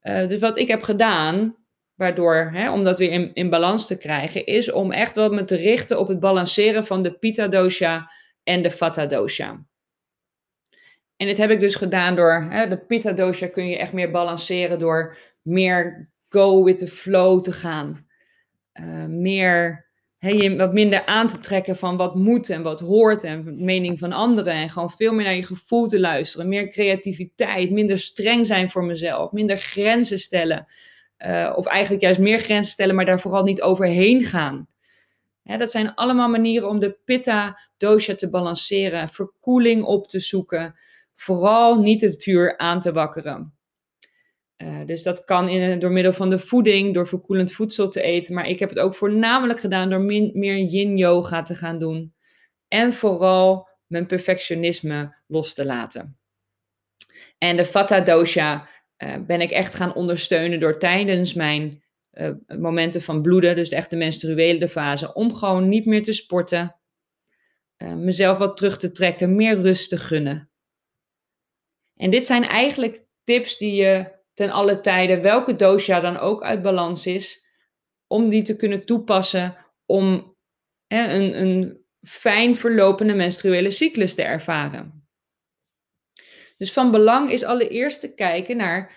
dus 0.01 0.39
wat 0.39 0.57
ik 0.57 0.67
heb 0.67 0.81
gedaan, 0.81 1.59
waardoor, 1.99 2.49
hè, 2.53 2.71
om 2.71 2.83
dat 2.83 2.99
weer 2.99 3.11
in, 3.11 3.33
in 3.33 3.49
balans 3.49 3.87
te 3.87 3.97
krijgen, 3.97 4.45
is 4.45 4.71
om 4.71 4.91
echt 4.91 5.15
wat 5.15 5.31
me 5.31 5.43
te 5.43 5.55
richten 5.55 5.99
op 5.99 6.07
het 6.07 6.19
balanceren 6.19 6.85
van 6.85 7.01
de 7.01 7.13
Pitta 7.13 7.47
dosha 7.47 8.11
en 8.43 8.61
de 8.61 8.71
Vata 8.71 9.05
dosha. 9.05 9.65
En 11.15 11.27
dit 11.27 11.37
heb 11.37 11.49
ik 11.49 11.59
dus 11.59 11.75
gedaan 11.75 12.15
door, 12.15 12.47
hè, 12.49 12.67
de 12.67 12.77
Pitta 12.77 13.11
dosha 13.11 13.47
kun 13.47 13.67
je 13.67 13.77
echt 13.77 13.93
meer 13.93 14.11
balanceren 14.11 14.79
door 14.79 15.17
meer 15.41 16.11
go 16.29 16.63
with 16.63 16.77
the 16.77 16.87
flow 16.87 17.43
te 17.43 17.51
gaan. 17.51 18.07
Uh, 18.73 19.05
meer, 19.05 19.87
hè, 20.17 20.29
je 20.29 20.55
wat 20.55 20.73
minder 20.73 21.05
aan 21.05 21.27
te 21.27 21.39
trekken 21.39 21.77
van 21.77 21.97
wat 21.97 22.15
moet 22.15 22.49
en 22.49 22.61
wat 22.61 22.79
hoort 22.79 23.23
en 23.23 23.63
mening 23.63 23.99
van 23.99 24.11
anderen. 24.11 24.53
En 24.53 24.69
gewoon 24.69 24.91
veel 24.91 25.13
meer 25.13 25.25
naar 25.25 25.35
je 25.35 25.45
gevoel 25.45 25.87
te 25.87 25.99
luisteren. 25.99 26.47
Meer 26.47 26.69
creativiteit, 26.69 27.71
minder 27.71 27.99
streng 27.99 28.45
zijn 28.45 28.69
voor 28.69 28.83
mezelf, 28.83 29.31
minder 29.31 29.57
grenzen 29.57 30.19
stellen. 30.19 30.67
Uh, 31.25 31.53
of 31.55 31.65
eigenlijk 31.65 32.03
juist 32.03 32.19
meer 32.19 32.39
grenzen 32.39 32.71
stellen, 32.71 32.95
maar 32.95 33.05
daar 33.05 33.19
vooral 33.19 33.43
niet 33.43 33.61
overheen 33.61 34.23
gaan. 34.23 34.67
dat 35.43 35.71
zijn 35.71 35.93
allemaal 35.93 36.29
manieren 36.29 36.69
om 36.69 36.79
de 36.79 36.97
pitta 37.05 37.59
dosha 37.77 38.15
te 38.15 38.29
balanceren, 38.29 39.09
verkoeling 39.09 39.83
op 39.83 40.07
te 40.07 40.19
zoeken, 40.19 40.75
vooral 41.15 41.79
niet 41.79 42.01
het 42.01 42.23
vuur 42.23 42.57
aan 42.57 42.79
te 42.79 42.91
wakkeren. 42.91 43.53
Uh, 44.63 44.85
dus 44.85 45.03
dat 45.03 45.23
kan 45.23 45.49
in, 45.49 45.79
door 45.79 45.91
middel 45.91 46.13
van 46.13 46.29
de 46.29 46.39
voeding, 46.39 46.93
door 46.93 47.07
verkoelend 47.07 47.51
voedsel 47.51 47.89
te 47.89 48.01
eten. 48.01 48.33
Maar 48.33 48.47
ik 48.47 48.59
heb 48.59 48.69
het 48.69 48.79
ook 48.79 48.95
voornamelijk 48.95 49.59
gedaan 49.59 49.89
door 49.89 50.01
min, 50.01 50.31
meer 50.33 50.57
yin-yoga 50.57 51.43
te 51.43 51.55
gaan 51.55 51.79
doen. 51.79 52.13
En 52.67 52.93
vooral 52.93 53.67
mijn 53.87 54.05
perfectionisme 54.05 55.15
los 55.27 55.53
te 55.53 55.65
laten. 55.65 56.17
En 57.37 57.57
de 57.57 57.65
vata 57.65 57.99
dosha 57.99 58.67
uh, 59.03 59.15
ben 59.27 59.41
ik 59.41 59.51
echt 59.51 59.75
gaan 59.75 59.93
ondersteunen 59.93 60.59
door 60.59 60.79
tijdens 60.79 61.33
mijn 61.33 61.83
uh, 62.13 62.29
momenten 62.57 63.01
van 63.01 63.21
bloeden, 63.21 63.55
dus 63.55 63.69
echt 63.69 63.89
de 63.89 63.95
menstruele 63.95 64.67
fase, 64.67 65.13
om 65.13 65.33
gewoon 65.33 65.69
niet 65.69 65.85
meer 65.85 66.03
te 66.03 66.13
sporten, 66.13 66.75
uh, 67.77 67.93
mezelf 67.93 68.37
wat 68.37 68.57
terug 68.57 68.77
te 68.77 68.91
trekken, 68.91 69.35
meer 69.35 69.61
rust 69.61 69.89
te 69.89 69.97
gunnen. 69.97 70.49
En 71.95 72.09
dit 72.09 72.25
zijn 72.25 72.43
eigenlijk 72.43 73.05
tips 73.23 73.57
die 73.57 73.75
je 73.75 74.17
ten 74.33 74.49
alle 74.49 74.79
tijden, 74.79 75.21
welke 75.21 75.55
dosha 75.55 75.99
dan 75.99 76.17
ook 76.17 76.43
uit 76.43 76.61
balans 76.61 77.05
is, 77.05 77.47
om 78.07 78.29
die 78.29 78.41
te 78.41 78.55
kunnen 78.55 78.85
toepassen 78.85 79.55
om 79.85 80.35
een, 80.87 81.41
een 81.41 81.85
fijn 82.01 82.55
verlopende 82.55 83.13
menstruele 83.13 83.71
cyclus 83.71 84.15
te 84.15 84.23
ervaren. 84.23 84.98
Dus 86.59 86.73
van 86.73 86.91
belang 86.91 87.31
is 87.31 87.43
allereerst 87.43 87.99
te 87.99 88.13
kijken 88.13 88.57
naar 88.57 88.91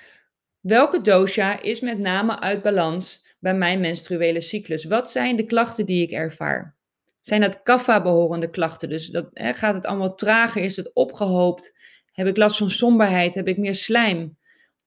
welke 0.61 1.01
dosha 1.01 1.61
is 1.61 1.81
met 1.81 1.99
name 1.99 2.41
uit 2.41 2.63
balans 2.63 3.37
bij 3.39 3.55
mijn 3.55 3.81
menstruele 3.81 4.41
cyclus. 4.41 4.85
Wat 4.85 5.11
zijn 5.11 5.37
de 5.37 5.45
klachten 5.45 5.87
die 5.87 6.03
ik 6.03 6.11
ervaar? 6.11 6.77
Zijn 7.21 7.41
dat 7.41 7.63
kapha-behorende 7.63 8.51
klachten? 8.51 8.89
Dus 8.89 9.07
dat, 9.07 9.29
hè, 9.33 9.53
gaat 9.53 9.75
het 9.75 9.87
allemaal 9.87 10.15
trager? 10.15 10.63
Is 10.63 10.77
het 10.77 10.95
opgehoopt? 10.95 11.79
Heb 12.13 12.27
ik 12.27 12.37
last 12.37 12.57
van 12.57 12.71
somberheid? 12.71 13.35
Heb 13.35 13.49
ik 13.49 13.59
meer 13.59 13.75
slijm? 13.75 14.39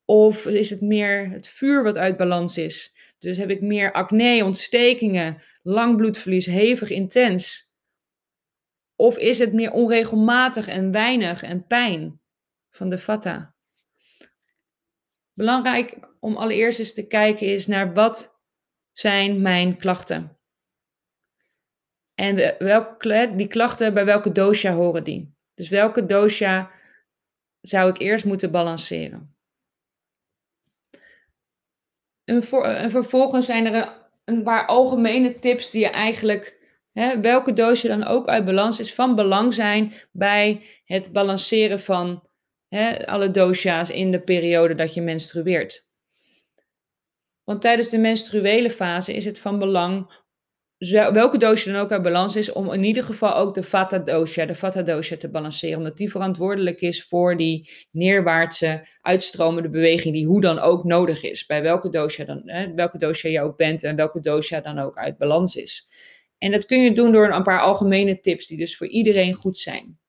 Of 0.06 0.46
is 0.46 0.70
het 0.70 0.82
meer 0.82 1.30
het 1.30 1.48
vuur 1.48 1.84
wat 1.84 1.98
uit 1.98 2.18
balans 2.18 2.58
is? 2.58 2.96
Dus 3.20 3.38
heb 3.38 3.50
ik 3.50 3.62
meer 3.62 3.92
acne, 3.92 4.44
ontstekingen, 4.44 5.42
lang 5.64 5.98
bloedverlies, 5.98 6.46
hevig, 6.46 6.90
intens? 6.90 7.64
Of 8.96 9.18
is 9.18 9.40
het 9.40 9.54
meer 9.54 9.72
onregelmatig 9.72 10.68
en 10.68 10.92
weinig 10.92 11.44
en 11.44 11.68
pijn? 11.68 12.20
Van 12.76 12.90
de 12.90 12.98
vata. 12.98 13.56
Belangrijk 15.34 15.98
om 16.20 16.36
allereerst 16.36 16.80
eens 16.80 16.94
te 16.94 17.08
kijken 17.08 17.48
is 17.48 17.68
naar 17.68 17.94
wat 17.94 18.42
zijn 18.92 19.42
mijn 19.42 19.78
klachten. 19.78 20.38
En 22.14 22.56
welke, 22.60 23.34
die 23.36 23.48
klachten, 23.48 23.94
bij 23.94 24.06
welke 24.06 24.32
dosha 24.32 24.74
horen 24.74 25.04
die? 25.04 25.36
Dus 25.54 25.70
welke 25.70 26.06
dosha 26.06 26.72
zou 27.62 27.90
ik 27.90 28.00
eerst 28.00 28.26
moeten 28.26 28.52
balanceren? 28.52 29.36
En, 32.24 32.44
vervolgens 32.92 33.46
zijn 33.46 33.74
er 33.74 34.10
een 34.26 34.44
paar 34.44 34.66
algemene 34.66 35.40
tips 35.40 35.72
die 35.72 35.82
je 35.82 35.90
eigenlijk, 35.90 36.58
hè, 36.92 37.20
welke 37.20 37.54
dosha 37.54 37.88
dan 37.88 38.04
ook 38.04 38.28
uit 38.28 38.46
balans 38.46 38.80
is, 38.80 38.94
van 38.94 39.16
belang 39.16 39.54
zijn 39.54 39.94
bij 40.12 40.66
het 40.86 41.12
balanceren 41.12 41.80
van 41.80 42.25
Hè, 42.76 43.08
alle 43.08 43.32
dosha's 43.32 43.90
in 43.90 44.12
de 44.12 44.20
periode 44.20 44.76
dat 44.76 44.94
je 44.94 45.02
menstrueert. 45.02 45.86
Want 47.44 47.62
tijdens 47.62 47.90
de 47.90 47.98
menstruele 47.98 48.70
fase 48.70 49.14
is 49.14 49.26
het 49.26 49.40
van 49.40 49.60
belang, 49.60 50.24
welke 51.12 51.38
dosha 51.38 51.72
dan 51.72 51.82
ook 51.82 51.92
uit 51.92 52.02
balans 52.02 52.36
is, 52.36 52.52
om 52.52 52.74
in 52.74 52.84
ieder 52.84 53.04
geval 53.04 53.36
ook 53.36 53.54
de 53.54 53.64
vata 53.64 54.00
dosha, 54.00 54.46
de 54.46 54.56
vata 54.56 54.82
dosha 54.82 55.18
te 55.18 55.30
balanceren. 55.30 55.78
Omdat 55.78 55.98
die 55.98 56.12
verantwoordelijk 56.12 56.82
is 56.82 57.04
voor 57.04 57.38
die 57.38 57.70
neerwaartse 57.92 58.86
uitstromende 59.02 59.70
beweging 59.70 60.14
die 60.14 60.26
hoe 60.26 60.42
dan 60.42 60.60
ook 60.60 60.84
nodig 60.84 61.24
is. 61.24 61.46
Bij 61.46 61.62
welke 61.62 61.90
dosha, 61.90 62.24
dan, 62.24 62.42
hè, 62.46 62.74
welke 62.74 62.98
dosha 62.98 63.30
je 63.30 63.42
ook 63.42 63.58
bent 63.58 63.84
en 63.84 63.96
welke 63.96 64.20
dosha 64.20 64.62
dan 64.62 64.80
ook 64.80 64.98
uit 64.98 65.18
balans 65.18 65.56
is. 65.56 65.88
En 66.38 66.52
dat 66.52 66.66
kun 66.66 66.82
je 66.82 66.94
doen 66.94 67.12
door 67.12 67.32
een 67.32 67.44
paar 67.44 67.62
algemene 67.62 68.20
tips 68.20 68.48
die 68.48 68.58
dus 68.58 68.78
voor 68.78 68.88
iedereen 68.88 69.34
goed 69.34 69.58
zijn. 69.58 70.00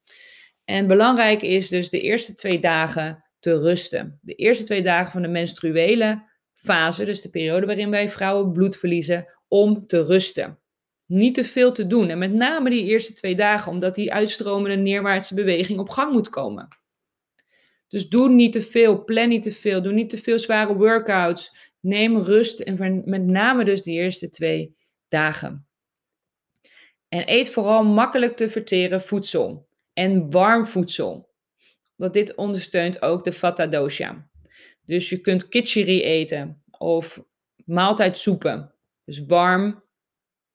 En 0.66 0.86
belangrijk 0.86 1.42
is 1.42 1.68
dus 1.68 1.90
de 1.90 2.00
eerste 2.00 2.34
twee 2.34 2.60
dagen 2.60 3.24
te 3.38 3.58
rusten. 3.58 4.18
De 4.22 4.34
eerste 4.34 4.64
twee 4.64 4.82
dagen 4.82 5.12
van 5.12 5.22
de 5.22 5.28
menstruele 5.28 6.22
fase, 6.54 7.04
dus 7.04 7.20
de 7.20 7.30
periode 7.30 7.66
waarin 7.66 7.90
wij 7.90 8.08
vrouwen 8.08 8.52
bloed 8.52 8.76
verliezen, 8.76 9.26
om 9.48 9.86
te 9.86 10.04
rusten. 10.04 10.58
Niet 11.06 11.34
te 11.34 11.44
veel 11.44 11.72
te 11.72 11.86
doen. 11.86 12.08
En 12.08 12.18
met 12.18 12.32
name 12.32 12.70
die 12.70 12.84
eerste 12.84 13.12
twee 13.12 13.34
dagen, 13.34 13.72
omdat 13.72 13.94
die 13.94 14.12
uitstromende 14.12 14.76
neerwaartse 14.76 15.34
beweging 15.34 15.78
op 15.78 15.88
gang 15.88 16.12
moet 16.12 16.28
komen. 16.28 16.68
Dus 17.88 18.08
doe 18.08 18.28
niet 18.28 18.52
te 18.52 18.62
veel, 18.62 19.04
plan 19.04 19.28
niet 19.28 19.42
te 19.42 19.52
veel, 19.52 19.82
doe 19.82 19.92
niet 19.92 20.10
te 20.10 20.18
veel 20.18 20.38
zware 20.38 20.74
workouts. 20.74 21.56
Neem 21.80 22.18
rust 22.18 22.60
en 22.60 23.02
met 23.04 23.26
name 23.26 23.64
dus 23.64 23.82
de 23.82 23.90
eerste 23.90 24.28
twee 24.28 24.76
dagen. 25.08 25.66
En 27.08 27.30
eet 27.32 27.50
vooral 27.50 27.84
makkelijk 27.84 28.36
te 28.36 28.50
verteren 28.50 29.02
voedsel 29.02 29.65
en 29.96 30.30
warm 30.30 30.66
voedsel. 30.66 31.34
Want 31.94 32.12
dit 32.12 32.34
ondersteunt 32.34 33.02
ook 33.02 33.24
de 33.24 33.32
Vata 33.32 33.66
dosha. 33.66 34.28
Dus 34.84 35.08
je 35.08 35.20
kunt 35.20 35.48
kitcheri 35.48 36.02
eten 36.02 36.62
of 36.78 37.18
maaltijdsoepen. 37.64 38.74
Dus 39.04 39.24
warm, 39.26 39.84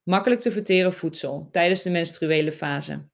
makkelijk 0.03 0.41
te 0.41 0.51
verteren 0.51 0.93
voedsel 0.93 1.47
tijdens 1.51 1.83
de 1.83 1.89
menstruele 1.89 2.51
fase. 2.51 3.09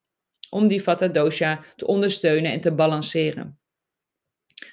Om 0.50 0.68
die 0.68 0.84
Vata 0.84 1.08
dosha 1.08 1.64
te 1.76 1.88
ondersteunen 1.88 2.52
en 2.52 2.62
te 2.62 2.72
balanceren. 2.72 3.60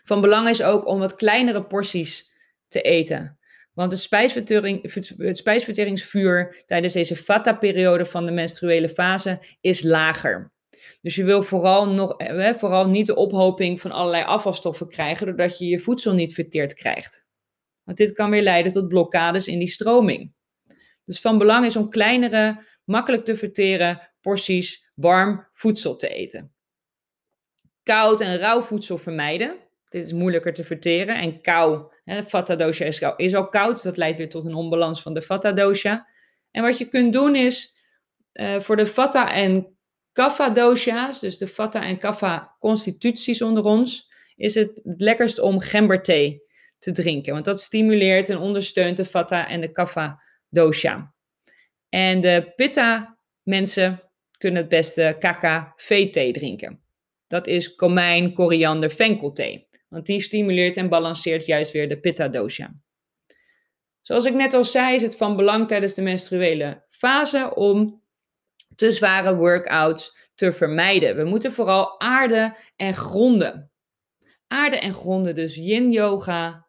Van 0.04 0.20
belang 0.20 0.48
is 0.48 0.62
ook 0.62 0.86
om 0.86 0.98
wat 0.98 1.14
kleinere 1.14 1.64
porties 1.64 2.32
te 2.68 2.80
eten. 2.80 3.38
Want 3.72 3.90
de 3.90 3.96
spijsvertering, 3.96 4.92
het 5.16 5.36
spijsverteringsvuur 5.36 6.62
tijdens 6.66 6.92
deze 6.92 7.16
Vata-periode 7.16 8.06
van 8.06 8.26
de 8.26 8.32
menstruele 8.32 8.88
fase 8.88 9.56
is 9.60 9.82
lager. 9.82 10.53
Dus 11.00 11.14
je 11.14 11.24
wil 11.24 11.42
vooral, 11.42 11.88
nog, 11.88 12.16
eh, 12.16 12.54
vooral 12.54 12.86
niet 12.86 13.06
de 13.06 13.14
ophoping 13.14 13.80
van 13.80 13.90
allerlei 13.90 14.24
afvalstoffen 14.24 14.88
krijgen, 14.88 15.26
doordat 15.26 15.58
je 15.58 15.66
je 15.66 15.78
voedsel 15.78 16.14
niet 16.14 16.34
verteerd 16.34 16.74
krijgt. 16.74 17.28
Want 17.84 17.98
dit 17.98 18.12
kan 18.12 18.30
weer 18.30 18.42
leiden 18.42 18.72
tot 18.72 18.88
blokkades 18.88 19.46
in 19.46 19.58
die 19.58 19.68
stroming. 19.68 20.32
Dus 21.04 21.20
van 21.20 21.38
belang 21.38 21.66
is 21.66 21.76
om 21.76 21.90
kleinere, 21.90 22.64
makkelijk 22.84 23.24
te 23.24 23.36
verteren 23.36 24.12
porties 24.20 24.90
warm 24.94 25.48
voedsel 25.52 25.96
te 25.96 26.08
eten. 26.08 26.54
Koud 27.82 28.20
en 28.20 28.38
rauw 28.38 28.62
voedsel 28.62 28.98
vermijden. 28.98 29.58
Dit 29.88 30.04
is 30.04 30.12
moeilijker 30.12 30.54
te 30.54 30.64
verteren. 30.64 31.16
En 31.16 31.40
kou, 31.40 31.92
hè, 32.04 32.22
vata 32.22 32.56
dosha 32.56 32.84
is, 32.84 33.02
is 33.16 33.34
al 33.34 33.48
koud. 33.48 33.82
Dat 33.82 33.96
leidt 33.96 34.16
weer 34.16 34.28
tot 34.28 34.44
een 34.44 34.54
onbalans 34.54 35.02
van 35.02 35.14
de 35.14 35.22
vata 35.22 35.52
dosha. 35.52 36.08
En 36.50 36.62
wat 36.62 36.78
je 36.78 36.88
kunt 36.88 37.12
doen 37.12 37.36
is 37.36 37.74
Uh, 38.34 38.60
voor 38.60 38.76
de 38.76 38.86
Vata 38.86 39.32
en 39.32 39.73
Kapha 40.14 40.50
dosha's, 40.50 41.20
dus 41.20 41.38
de 41.38 41.46
Vata 41.46 41.82
en 41.82 41.98
Kapha 41.98 42.56
constituties 42.58 43.42
onder 43.42 43.64
ons, 43.64 44.12
is 44.36 44.54
het 44.54 44.80
het 44.84 45.00
lekkerst 45.00 45.38
om 45.38 45.60
gemberthee 45.60 46.42
te 46.78 46.92
drinken. 46.92 47.32
Want 47.32 47.44
dat 47.44 47.60
stimuleert 47.60 48.28
en 48.28 48.38
ondersteunt 48.38 48.96
de 48.96 49.04
Vata 49.04 49.48
en 49.48 49.60
de 49.60 49.72
Kapha 49.72 50.22
dosha. 50.48 51.14
En 51.88 52.20
de 52.20 52.52
Pitta 52.56 53.18
mensen 53.42 54.02
kunnen 54.38 54.60
het 54.60 54.70
beste 54.70 55.16
kaka 55.18 55.74
thee 56.10 56.32
drinken. 56.32 56.82
Dat 57.26 57.46
is 57.46 57.74
komijn, 57.74 58.32
koriander, 58.32 58.90
venkelthee. 58.90 59.68
Want 59.88 60.06
die 60.06 60.20
stimuleert 60.20 60.76
en 60.76 60.88
balanceert 60.88 61.46
juist 61.46 61.72
weer 61.72 61.88
de 61.88 62.00
pitta 62.00 62.28
dosha. 62.28 62.74
Zoals 64.00 64.24
ik 64.24 64.34
net 64.34 64.54
al 64.54 64.64
zei, 64.64 64.94
is 64.94 65.02
het 65.02 65.16
van 65.16 65.36
belang 65.36 65.68
tijdens 65.68 65.94
de 65.94 66.02
menstruele 66.02 66.84
fase 66.88 67.54
om 67.54 68.02
te 68.74 68.92
zware 68.92 69.36
workouts 69.36 70.30
te 70.34 70.52
vermijden. 70.52 71.16
We 71.16 71.24
moeten 71.24 71.52
vooral 71.52 72.00
aarden 72.00 72.56
en 72.76 72.94
gronden. 72.94 73.70
Aarden 74.46 74.80
en 74.80 74.94
gronden, 74.94 75.34
dus 75.34 75.54
yin 75.54 75.92
yoga, 75.92 76.66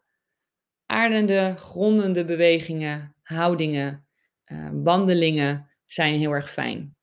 aardende, 0.86 1.54
grondende 1.56 2.24
bewegingen, 2.24 3.14
houdingen, 3.22 4.06
uh, 4.46 4.70
wandelingen 4.72 5.70
zijn 5.86 6.14
heel 6.14 6.32
erg 6.32 6.52
fijn. 6.52 6.96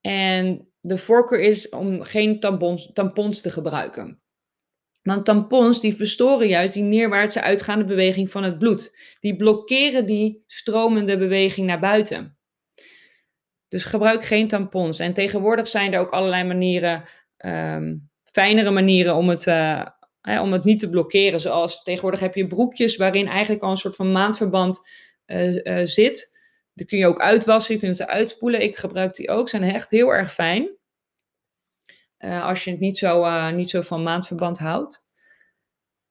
En 0.00 0.68
de 0.80 0.98
voorkeur 0.98 1.40
is 1.40 1.68
om 1.68 2.02
geen 2.02 2.40
tampons, 2.40 2.90
tampons 2.92 3.40
te 3.40 3.50
gebruiken. 3.50 4.20
Want 5.02 5.24
tampons 5.24 5.80
die 5.80 5.96
verstoren 5.96 6.48
juist 6.48 6.74
die 6.74 6.82
neerwaartse 6.82 7.42
uitgaande 7.42 7.84
beweging 7.84 8.30
van 8.30 8.42
het 8.42 8.58
bloed. 8.58 8.96
Die 9.20 9.36
blokkeren 9.36 10.06
die 10.06 10.44
stromende 10.46 11.18
beweging 11.18 11.66
naar 11.66 11.80
buiten. 11.80 12.37
Dus 13.68 13.84
gebruik 13.84 14.24
geen 14.24 14.48
tampons. 14.48 14.98
En 14.98 15.12
tegenwoordig 15.12 15.68
zijn 15.68 15.92
er 15.92 16.00
ook 16.00 16.10
allerlei 16.10 16.44
manieren, 16.44 17.04
um, 17.36 18.10
fijnere 18.24 18.70
manieren 18.70 19.14
om 19.14 19.28
het, 19.28 19.46
uh, 19.46 19.86
om 20.22 20.52
het 20.52 20.64
niet 20.64 20.78
te 20.78 20.88
blokkeren. 20.88 21.40
Zoals 21.40 21.82
tegenwoordig 21.82 22.20
heb 22.20 22.34
je 22.34 22.46
broekjes 22.46 22.96
waarin 22.96 23.28
eigenlijk 23.28 23.62
al 23.62 23.70
een 23.70 23.76
soort 23.76 23.96
van 23.96 24.12
maandverband 24.12 24.88
uh, 25.26 25.54
uh, 25.54 25.80
zit. 25.84 26.38
Die 26.72 26.86
kun 26.86 26.98
je 26.98 27.06
ook 27.06 27.20
uitwassen, 27.20 27.74
je 27.74 27.80
kunt 27.80 27.96
ze 27.96 28.08
uitspoelen. 28.08 28.62
Ik 28.62 28.76
gebruik 28.76 29.14
die 29.14 29.30
ook, 29.30 29.48
zijn 29.48 29.62
echt 29.62 29.90
heel 29.90 30.14
erg 30.14 30.32
fijn. 30.34 30.76
Als 32.18 32.64
je 32.64 32.70
het 32.70 32.80
niet 32.80 32.98
zo, 32.98 33.50
niet 33.50 33.70
zo 33.70 33.82
van 33.82 34.02
maandverband 34.02 34.58
houdt. 34.58 35.06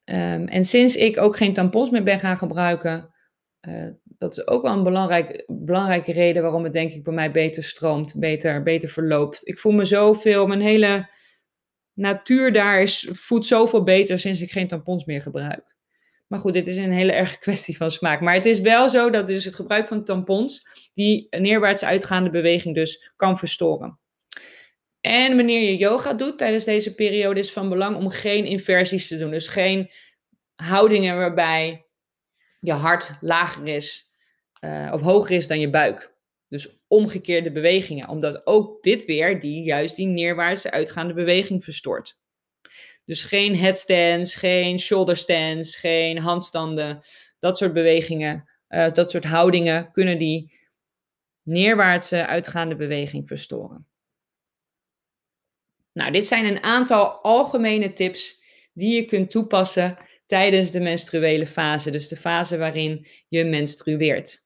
Um, 0.10 0.48
en 0.48 0.63
sinds 0.63 0.96
ik 0.96 1.17
ook 1.17 1.38
geen 1.38 1.54
tampons 1.54 1.89
meer 1.89 2.04
ben 2.04 2.20
gaan 2.20 2.36
gebruiken, 2.36 3.13
dat 4.17 4.38
is 4.38 4.47
ook 4.47 4.62
wel 4.62 4.73
een 4.73 4.84
belangrijk, 4.84 5.43
belangrijke 5.47 6.12
reden 6.12 6.41
waarom 6.41 6.63
het 6.63 6.73
denk 6.73 6.91
ik 6.91 7.03
bij 7.03 7.13
mij 7.13 7.32
beter 7.32 7.63
stroomt, 7.63 8.19
beter, 8.19 8.63
beter 8.63 8.89
verloopt. 8.89 9.47
Ik 9.47 9.58
voel 9.58 9.71
me 9.71 9.86
zoveel, 9.86 10.47
mijn 10.47 10.62
hele 10.62 11.10
natuur 11.93 12.53
daar 12.53 12.82
is, 12.82 13.08
voelt 13.12 13.45
zoveel 13.45 13.84
beter 13.84 14.19
sinds 14.19 14.41
ik 14.41 14.51
geen 14.51 14.67
tampons 14.67 15.06
meer 15.06 15.21
gebruik. 15.21 15.75
Maar 16.27 16.39
goed, 16.39 16.53
dit 16.53 16.67
is 16.67 16.77
een 16.77 16.91
hele 16.91 17.12
erge 17.12 17.39
kwestie 17.47 17.77
van 17.77 17.91
smaak. 17.91 18.21
Maar 18.21 18.34
het 18.34 18.45
is 18.45 18.60
wel 18.60 18.89
zo 18.89 19.10
dat 19.10 19.27
dus 19.27 19.45
het 19.45 19.56
gebruik 19.56 19.88
van 19.88 20.03
tampons 20.03 20.67
die 20.93 21.27
neerwaarts 21.30 21.84
uitgaande 21.84 22.30
beweging 22.30 22.75
dus 22.75 23.12
kan 23.15 23.38
verstoren. 23.38 23.99
En 25.01 25.36
wanneer 25.36 25.62
je 25.62 25.77
yoga 25.77 26.13
doet 26.13 26.38
tijdens 26.38 26.65
deze 26.65 26.95
periode 26.95 27.39
is 27.39 27.51
van 27.51 27.69
belang 27.69 27.95
om 27.95 28.10
geen 28.10 28.45
inversies 28.45 29.08
te 29.08 29.17
doen. 29.17 29.32
Dus 29.32 29.47
geen 29.47 29.89
houdingen 30.56 31.17
waarbij 31.17 31.87
je 32.60 32.72
hart 32.72 33.17
lager 33.22 33.67
is 33.67 34.12
uh, 34.62 34.91
of 34.93 35.02
hoger 35.02 35.36
is 35.36 35.48
dan 35.48 35.60
je 35.60 35.70
buik. 35.70 36.15
Dus 36.50 36.70
omgekeerde 36.88 37.52
bewegingen, 37.52 38.10
omdat 38.10 38.46
ook 38.46 38.84
dit 38.84 39.06
weer 39.06 39.39
die 39.39 39.63
juist 39.63 39.96
die 39.96 40.08
neerwaartse 40.08 40.72
uitgaande 40.72 41.13
beweging 41.13 41.63
verstoort. 41.63 42.20
Dus 43.06 43.24
geen 43.24 43.56
headstands, 43.56 44.36
geen 44.36 44.80
shoulder 44.80 45.17
stands, 45.17 45.76
geen 45.76 46.20
handstanden, 46.20 47.00
dat 47.39 47.58
soort 47.58 47.74
bewegingen, 47.74 48.50
uh, 48.70 48.91
dat 48.91 49.12
soort 49.12 49.24
houdingen 49.24 49.91
kunnen 49.91 50.17
die 50.17 50.54
neerwaartse 51.43 52.26
uitgaande 52.26 52.76
beweging 52.76 53.28
verstoren. 53.28 53.88
Nou, 55.93 56.12
dit 56.12 56.28
zijn 56.28 56.46
een 56.46 56.63
aantal 56.63 57.10
algemene 57.10 57.93
tips 57.93 58.43
die 58.74 58.96
je 58.96 59.06
kunt 59.06 59.30
toepassen 59.30 59.98
tijdens 60.28 60.72
de 60.72 60.80
menstruele 60.80 61.48
fase, 61.48 61.92
dus 61.92 62.08
de 62.08 62.18
fase 62.18 62.58
waarin 62.58 63.08
je 63.28 63.44
menstrueert. 63.44 64.46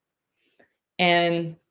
En 0.96 1.62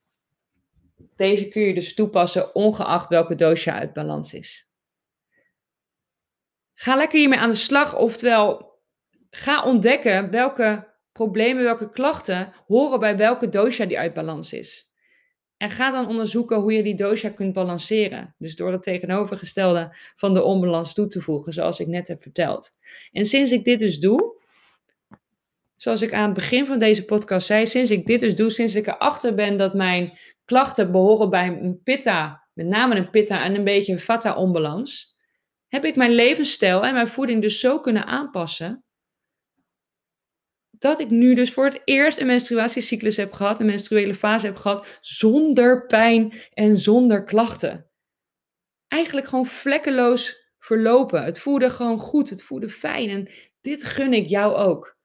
deze 1.16 1.49
kun 1.49 1.62
je 1.62 1.75
dus 1.75 1.94
toepassen 1.94 2.55
ongeacht 2.55 3.09
welke 3.09 3.35
dosha 3.35 3.73
uit 3.73 3.92
balans 3.92 4.35
is. 4.35 4.68
Ga 6.75 6.96
lekker 6.96 7.18
hiermee 7.18 7.38
aan 7.38 7.51
de 7.51 7.57
slag, 7.57 7.96
oftewel 7.96 8.79
ga 9.31 9.64
ontdekken 9.64 10.31
welke 10.31 10.88
problemen, 11.12 11.62
welke 11.62 11.90
klachten 11.90 12.53
horen 12.66 13.01
bij 13.01 13.16
welke 13.16 13.49
dosha 13.49 13.85
die 13.85 13.99
uit 13.99 14.14
balans 14.14 14.53
is. 14.53 14.89
En 15.61 15.70
ga 15.70 15.90
dan 15.90 16.07
onderzoeken 16.07 16.57
hoe 16.57 16.73
je 16.73 16.83
die 16.83 16.94
dosha 16.94 17.29
kunt 17.29 17.53
balanceren. 17.53 18.35
Dus 18.38 18.57
door 18.57 18.73
het 18.73 18.83
tegenovergestelde 18.83 19.96
van 20.16 20.33
de 20.33 20.42
onbalans 20.42 20.94
toe 20.94 21.07
te 21.07 21.20
voegen, 21.20 21.53
zoals 21.53 21.81
ik 21.81 21.87
net 21.87 22.09
heb 22.09 22.23
verteld. 22.23 22.70
En 23.12 23.25
sinds 23.25 23.53
ik 23.53 23.64
dit 23.64 23.79
dus 23.79 23.99
doe, 23.99 24.40
zoals 25.77 26.03
ik 26.03 26.12
aan 26.12 26.25
het 26.25 26.35
begin 26.35 26.66
van 26.66 26.79
deze 26.79 27.05
podcast 27.05 27.46
zei, 27.46 27.66
sinds 27.66 27.90
ik 27.90 28.07
dit 28.07 28.20
dus 28.20 28.37
doe, 28.37 28.51
sinds 28.51 28.75
ik 28.75 28.87
erachter 28.87 29.35
ben 29.35 29.59
dat 29.59 29.75
mijn 29.75 30.18
klachten 30.44 30.92
behoren 30.92 31.31
bij 31.31 31.46
een 31.46 31.81
pitta, 31.83 32.49
met 32.55 32.66
name 32.66 32.96
een 32.96 33.11
pitta 33.11 33.44
en 33.44 33.55
een 33.55 33.64
beetje 33.64 33.92
een 33.92 33.99
vata 33.99 34.37
onbalans, 34.37 35.16
heb 35.68 35.85
ik 35.85 35.96
mijn 35.96 36.12
levensstijl 36.12 36.85
en 36.85 36.94
mijn 36.94 37.09
voeding 37.09 37.42
dus 37.42 37.61
zo 37.61 37.81
kunnen 37.81 38.07
aanpassen 38.07 38.85
dat 40.80 41.00
ik 41.00 41.10
nu 41.10 41.34
dus 41.34 41.52
voor 41.52 41.64
het 41.64 41.80
eerst 41.84 42.18
een 42.18 42.26
menstruatiecyclus 42.26 43.16
heb 43.16 43.32
gehad, 43.32 43.60
een 43.60 43.66
menstruele 43.66 44.14
fase 44.14 44.46
heb 44.46 44.56
gehad, 44.56 44.98
zonder 45.00 45.86
pijn 45.86 46.32
en 46.52 46.76
zonder 46.76 47.24
klachten. 47.24 47.86
Eigenlijk 48.88 49.26
gewoon 49.26 49.46
vlekkeloos 49.46 50.52
verlopen. 50.58 51.24
Het 51.24 51.40
voelde 51.40 51.70
gewoon 51.70 51.98
goed, 51.98 52.30
het 52.30 52.42
voelde 52.42 52.68
fijn 52.68 53.08
en 53.08 53.30
dit 53.60 53.84
gun 53.84 54.12
ik 54.12 54.26
jou 54.26 54.54
ook. 54.54 54.98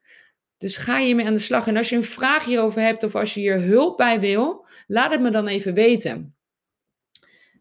Dus 0.58 0.78
ga 0.78 1.00
hiermee 1.00 1.26
aan 1.26 1.34
de 1.34 1.40
slag. 1.40 1.68
En 1.68 1.78
als 1.78 1.90
je 1.90 1.96
een 1.96 2.04
vraag 2.04 2.46
hierover 2.46 2.82
hebt 2.82 3.04
of 3.04 3.16
als 3.16 3.34
je 3.34 3.40
hier 3.40 3.62
hulp 3.62 3.98
bij 3.98 4.20
wil, 4.20 4.68
laat 4.88 5.12
het 5.12 5.22
me 5.22 5.30
dan 5.30 5.48
even 5.48 5.74
weten. 5.74 6.36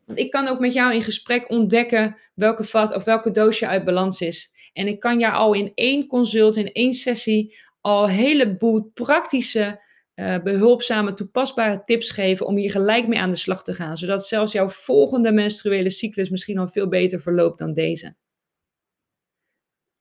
Want 0.06 0.18
ik 0.18 0.30
kan 0.30 0.48
ook 0.48 0.58
met 0.58 0.72
jou 0.72 0.94
in 0.94 1.02
gesprek 1.02 1.50
ontdekken 1.50 2.16
welke 2.34 2.64
vat 2.64 2.94
of 2.94 3.04
welke 3.04 3.30
doos 3.30 3.58
je 3.58 3.68
uit 3.68 3.84
balans 3.84 4.20
is. 4.20 4.52
En 4.72 4.86
ik 4.86 5.00
kan 5.00 5.18
jou 5.18 5.34
al 5.34 5.54
in 5.54 5.72
één 5.74 6.06
consult, 6.06 6.56
in 6.56 6.72
één 6.72 6.92
sessie, 6.92 7.56
al 7.84 8.02
een 8.02 8.14
heleboel 8.14 8.90
praktische, 8.94 9.82
uh, 10.14 10.42
behulpzame, 10.42 11.14
toepasbare 11.14 11.84
tips 11.84 12.10
geven 12.10 12.46
om 12.46 12.56
hier 12.56 12.70
gelijk 12.70 13.08
mee 13.08 13.18
aan 13.18 13.30
de 13.30 13.36
slag 13.36 13.64
te 13.64 13.72
gaan. 13.72 13.96
Zodat 13.96 14.26
zelfs 14.26 14.52
jouw 14.52 14.68
volgende 14.68 15.32
menstruele 15.32 15.90
cyclus 15.90 16.28
misschien 16.28 16.58
al 16.58 16.68
veel 16.68 16.88
beter 16.88 17.20
verloopt 17.20 17.58
dan 17.58 17.74
deze. 17.74 18.16